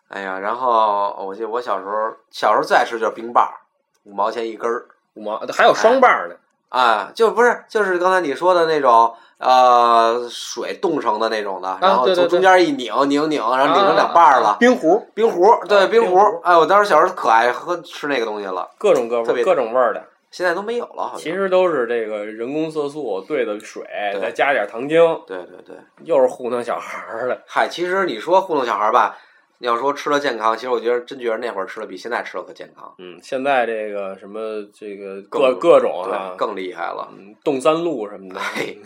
[0.08, 3.56] 哎呀，然后我记得我小时候，小时候最爱吃就是冰棒儿，
[4.04, 4.86] 五毛钱一根儿。
[5.16, 6.36] 五毛还有双棒儿呢。
[6.70, 14.50] 啊，就不是，就是刚才你说的那种，呃，水冻成的那种的，然后从中间一拧拧拧，然后拧成两半儿了。
[14.50, 21.20] 啊冰壶，冰壶，对啊冰壶哎，我当时小时候可爱喝吃那个东西了，各种各特别各种味儿的，现在都没有了，好像。
[21.20, 23.84] 其实都是这个人工色素兑的水，
[24.22, 27.42] 再加点糖精，对对对，又是糊弄小孩儿的。
[27.46, 29.25] 嗨，其实你说糊弄小孩儿吧，你
[29.60, 34.40] 要说吃了健康，其实我觉得真觉得那会儿吃的比现在吃的可健康，嗯，现在这个什么
[34.74, 37.10] 这个各各种啊，，更厉害了。
[37.18, 38.78] 嗯，冻三路什么的，嘿，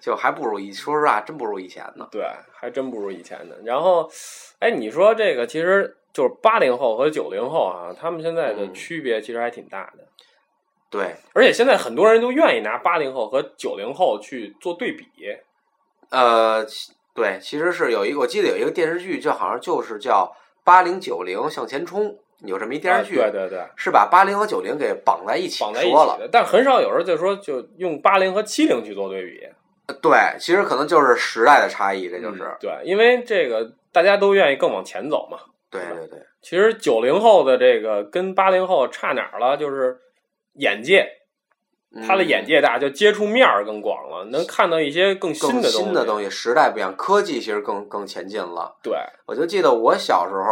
[0.00, 2.08] 就还不如以，说实话，真不如以前呢。
[2.10, 3.54] 对，还真不如以前呢。
[3.64, 4.10] 然后，
[4.60, 10.08] 哎，你说这个其实就是八零后和九零后啊，他们现在的嗯区别其实还挺大的。
[10.90, 15.04] 对，而且现在很多人都愿意拿八零后和九零后去做对比。
[16.10, 20.32] 呃，其对，其实是有一个，我记得有一个电视剧，就好像就是叫
[20.64, 22.10] 《八零九零向前冲》，
[22.40, 26.14] 有这么一电视剧，啊对对对，是把八零和九零给绑在一起绑在一说了。
[26.16, 26.28] 起的。
[26.32, 29.40] 但很少有人就说就用八零和七零去做对比，
[30.02, 32.42] 对，其实可能就是时代的差异，这就是。
[32.42, 35.38] 嗯对，因为这个大家都愿意更往前走嘛。
[35.70, 39.56] 对对对，其实九零后的这个跟八零后差哪儿了？
[39.56, 39.98] 就是
[40.54, 41.06] 眼界，
[42.06, 45.76] 他的眼嗯界大，就接触面儿更广了，能看到一些更新的东西。
[45.76, 48.76] 新的东西，时代不一样，科技其实更更前进了。
[48.82, 48.94] 对，
[49.26, 50.42] 我就记得我小时候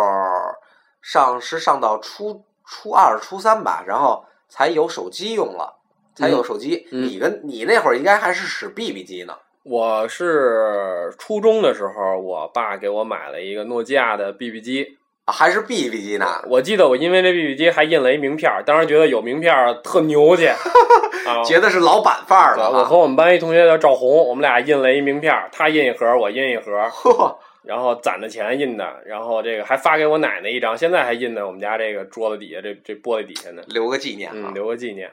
[1.00, 5.80] 上是上到初初二、初三吧，然后才有手机用了，
[6.14, 6.86] 才有手机。
[6.92, 9.36] 嗯你跟你那会儿应该还是使 BB 机呢。
[9.64, 14.98] 我是初中的时候，我爸给我买了一个诺基亚的 BB 机。
[15.32, 16.26] 啊还是 BB 机呢？
[16.46, 20.46] 我记得我因为这 BB 机还印了一名片儿，当时觉得有名片儿特牛气
[21.26, 21.42] 啊！
[21.44, 22.70] 觉得是老板范儿了啊。
[22.80, 34.34] 我和我们班一同学叫赵红，我们俩印了一名片儿，他印一盒，我印一盒， 嚯，然后攒的钱印的，然后这个还发给我奶奶一张，现在还印在我们家这个桌子底下这这玻璃底下呢，留个纪念啊！
[34.36, 35.10] 嗯，留个纪念。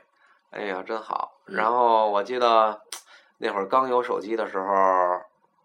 [0.52, 1.32] 哎呀，真好。
[1.48, 2.80] 嗯然后我记得
[3.40, 4.66] 那会儿刚有手机的时候，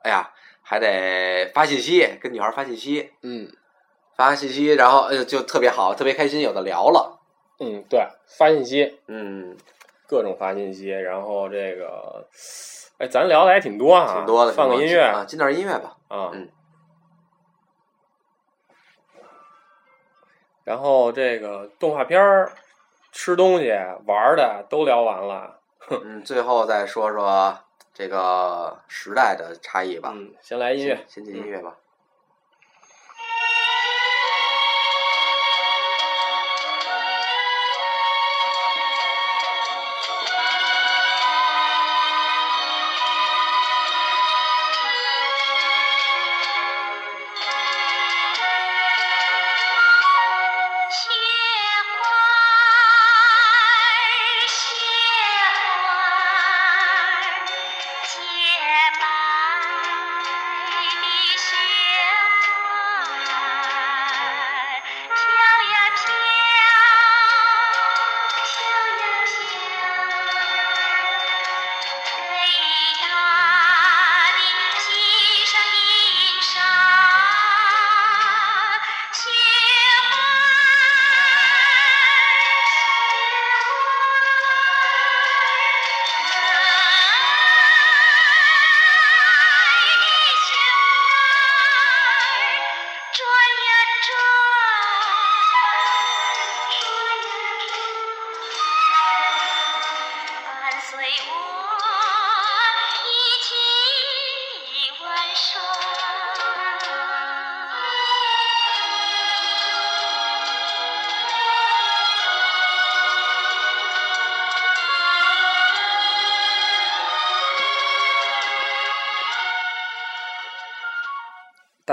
[0.02, 0.30] 哎呀，
[0.62, 3.48] 还得发信息，跟女孩发信息，嗯
[4.17, 7.19] 发信息，然后呃就特别好，特别开心，有的聊了。
[7.59, 8.07] 嗯，对，
[8.39, 9.57] 发信息，嗯，
[10.07, 12.27] 各种发信息，然后这个，
[12.99, 14.53] 哎，咱聊的还挺多啊，挺多的。
[14.53, 15.97] 放个音乐啊，进点音乐吧。
[16.09, 16.49] 啊，嗯
[20.65, 22.51] 然后这个动画片儿、
[23.12, 23.69] 吃东西、
[24.07, 25.61] 玩儿的都聊完了，
[25.91, 27.59] 嗯，最后再说说
[27.93, 30.12] 这个时代的差异吧。
[30.15, 31.77] 嗯，先来音乐，先进音乐吧。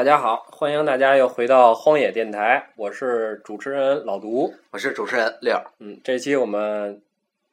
[0.02, 4.52] 大家好，欢迎大家又回到荒野电台，我是主持人老毒。
[4.72, 5.64] 我是主持人六儿。
[5.78, 7.04] 嗯，这期我们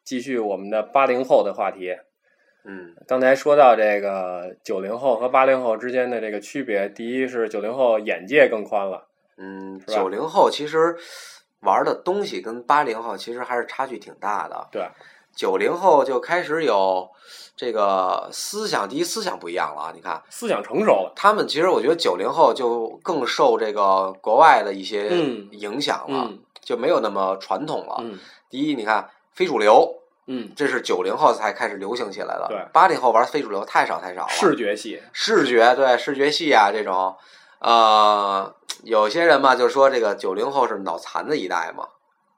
[0.03, 1.95] 继续我们的八零后的话题。
[2.65, 10.97] 嗯刚才说到这个九零后和八零后之间的这个区别，第一是九零后眼界更宽了，嗯，九零后其实
[11.61, 14.69] 玩的东西跟八零后其实还是差距挺大的。
[14.73, 14.89] 对，
[15.39, 17.09] 九零后就开始有
[17.57, 19.93] 这个思想，第一思想不一样了啊！
[19.95, 21.13] 你看，思想成熟了。
[21.15, 27.99] 他们其实我觉得九零后就更受这个国外的一些嗯影响了，嗯就没有那么传统了。
[28.01, 28.19] 嗯
[28.51, 29.89] 第一，你看非主流，
[30.27, 32.47] 嗯，这是九零后才开始流行起来的。
[32.49, 34.29] 对八零后玩非主流太少太少了。
[34.29, 37.15] 视觉系，视觉对视觉系啊这种，
[37.61, 41.87] 呃，有些人嘛就说这个九零后是脑残的一代嘛，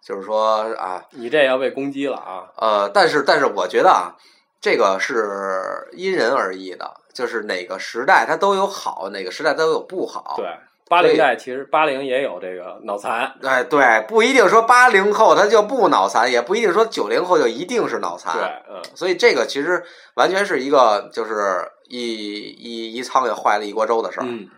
[0.02, 2.48] 就是说啊，你这要被攻击了啊！
[2.56, 4.16] 呃，但是但是我觉得啊，
[4.60, 10.34] 这个是因人而异的，就是哪个时代它都有好，哪个时代都有不好。
[10.36, 10.46] 对，
[10.88, 18.34] 八零代其实八零也有这个脑残，哎，对，不一定说八零后他就不脑残，也不一定说九零后就一定是脑残。
[18.34, 19.84] 对，嗯，所以这个其实
[20.14, 24.26] 完全是一个就是一一一苍蝇坏了一锅粥的事儿。
[24.26, 24.48] 嗯，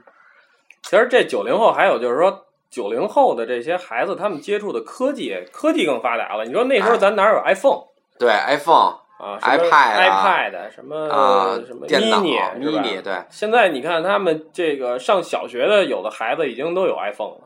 [0.83, 2.42] 其实这九零后还有就是说，
[2.73, 6.45] 九零后的这些孩子，他们接触的科技，科技更发达了。
[6.47, 7.85] 你说那时候哎咱哪有 iPhone
[8.19, 17.41] 对，iPhone 啊 iPad 啊 iPad 什么啊、什么电脑 mini 是吧 mini 对，现在你看他们这个上小学的有的孩子已经都有 iPhone 了，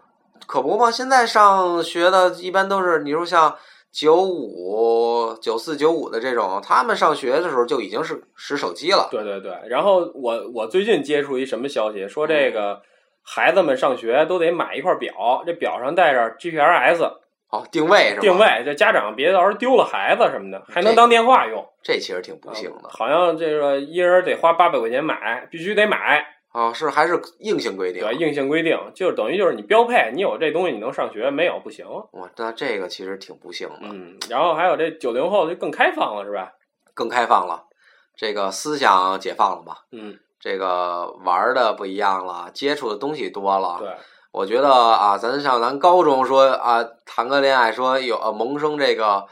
[0.47, 0.91] 可不嘛。
[0.91, 3.57] 现在上学的一般都是，你说像
[3.91, 9.09] 九五、九四、九五的这种，他们上学的时候就已经是使手机了。
[9.11, 9.53] 对对对。
[9.69, 12.81] 然后我我最近接触一什么消息，说嗯这个
[13.27, 17.03] 孩子们上学都得买一块表，这表上带着 GPRS
[17.51, 18.21] 哦，定位是吧？
[18.21, 21.67] 定，位，这家长别到时候丢了孩子什么的，还能当电话用。
[21.83, 28.03] 这其实挺不幸的好像这个一人得花八百块钱买，必须得买，啊、是还是硬性规定。
[28.03, 31.87] 对，硬性规定，就是等于就是你标配，你有这东西你能上学，没有不行。
[32.13, 36.53] 哇，那这个其实挺不幸的，嗯，然后还有这九零后就更开放了，是吧？
[36.95, 37.65] 更开放了，
[38.17, 39.83] 这个思想解放了吧？
[39.93, 43.79] 嗯，这个玩的不一样了，接触的东西多了。
[43.81, 43.93] 对，
[44.31, 49.27] 我觉得啊，咱像咱高中说啊，谈个恋爱说有呃萌生这个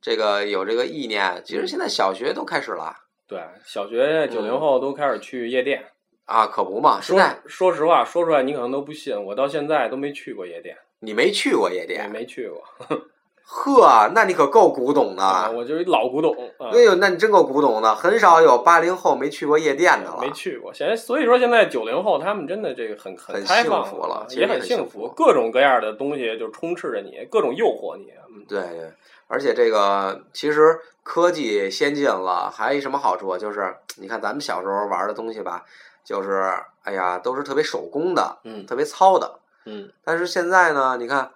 [0.00, 2.96] 这个有这个意念，其实现在小学都开始了
[3.28, 5.84] 对，小学九零后都开始去夜店。
[6.24, 6.98] 啊，可不嘛。
[6.98, 12.64] 现在说实话，说出来你可能都不信，我到现在都没去过夜店，你没去过夜店，没去过
[13.46, 15.22] 呵，那你可够古董的。
[15.22, 20.18] 啊，我就是一老古董啊，哎呦，那你真够古董的，很少有八零后没去过夜店的了。
[20.20, 20.72] 没去过。
[20.72, 28.06] 现在所以说现在九零后他们真的这个很很开放幸福了也也很幸福，各种各样的东西就充斥着你，各种诱惑你。
[28.28, 28.92] 嗯对对，
[29.28, 33.38] 而且这个其实科技先进了，还有一什么好处啊？
[33.38, 35.64] 就是你看咱们小时候玩的东西吧，
[36.04, 39.38] 就是哎呀，都是特别手工的，嗯特别糙的。
[39.66, 41.30] 嗯，但是现在呢，你看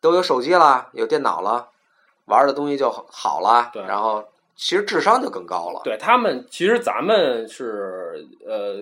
[0.00, 1.68] 都有手机了，有电脑了，
[2.26, 4.24] 玩的东西就好了，对然后
[4.56, 8.76] 其实智商就更高了，对他们其实咱们是呃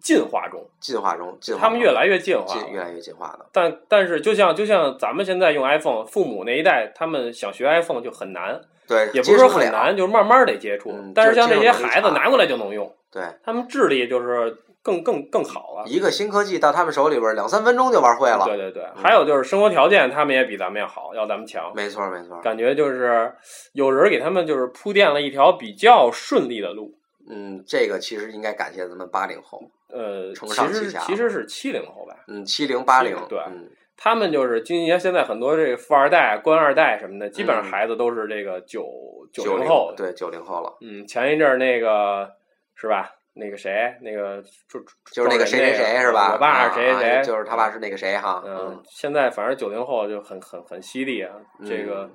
[0.00, 3.46] 进化中，进化中，进化他们越来越进化，进越来越进化的。
[3.52, 9.48] 但但是就像就像咱们现在用 iPhone，父母那一代他们想学 iPhone 就很难，对，也不是说。
[9.48, 10.90] 很难，就是慢慢得接触。
[10.92, 15.84] 嗯但是像这些孩子拿过来就能用，对，他们智力就是更更更好了。
[15.86, 18.44] 一个新科技到他们手里边，两三分钟就玩会了。
[18.44, 21.72] 对对对，还有就是生活条件，他们也比咱们要好，要咱们强。
[21.74, 22.38] 没错没错。
[22.40, 23.34] 感觉就是
[23.72, 26.94] 有人给他们就是铺垫了一条比较顺利的路。
[27.28, 29.60] 嗯，这个其实应该感谢咱们八零后，
[29.90, 38.86] 呃，承其实其实是七零后吧，嗯，七零八零，对嗯，他们就是今年现在很多这个富二代、官二代什么的，基本上嗯孩子都是这个九
[39.32, 39.92] 九零后。
[39.96, 42.30] 对九零后了，嗯，前一阵儿那个
[42.76, 43.10] 是吧？
[43.38, 44.80] 那个谁，那个就
[45.12, 46.32] 就是那个谁谁谁是吧？
[46.32, 51.30] 我爸是谁谁就是他爸是那个谁哈，嗯，现在反正九零后就很很很犀利啊，
[51.60, 52.10] 嗯这个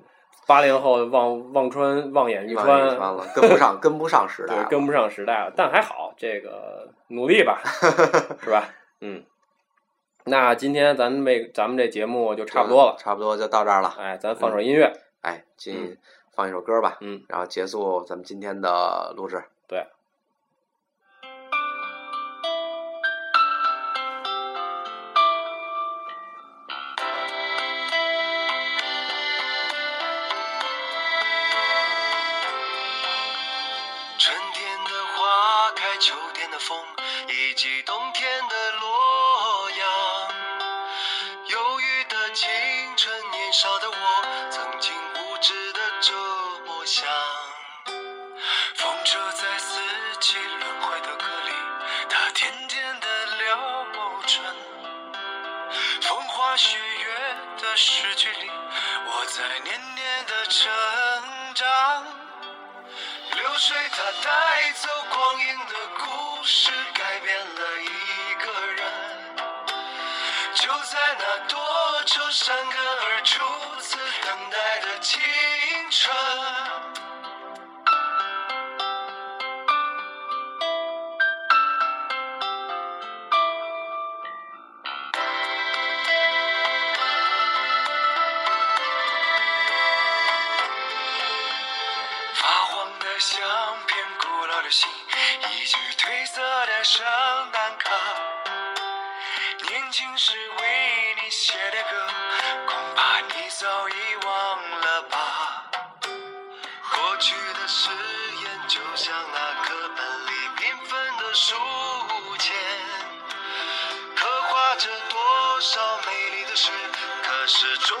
[0.48, 7.62] 八零后望望穿望眼欲穿，眼欲穿了，跟不上跟不上时代，，对跟不上时代了，但还好，这个努力吧，
[8.42, 8.68] 是吧？
[9.00, 9.24] 嗯，
[10.24, 13.94] 那今天咱们这咱们这节目就差不多了，差不多就到这儿了。
[13.96, 15.96] 哎，咱放首音乐，哎，进
[16.34, 19.40] 放一首歌吧，嗯，然后结束咱们今天的录制。
[19.68, 19.86] 对。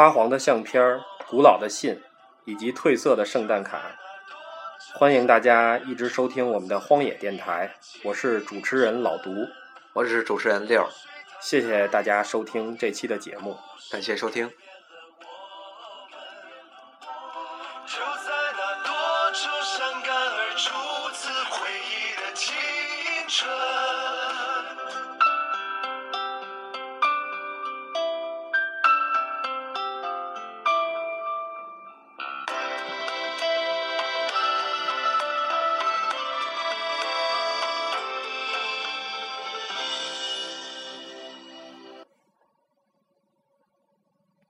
[0.00, 0.98] 发黄的相片
[1.28, 2.00] 古老的信
[2.46, 3.82] 以及褪色的圣诞卡。
[4.94, 7.70] 欢迎大家一直收听我们的荒野电台
[8.02, 9.30] 我是主持人老独
[9.92, 10.88] 我是主持人六
[11.42, 13.58] 谢谢大家收听这期的节目。
[13.90, 14.50] 感谢收听。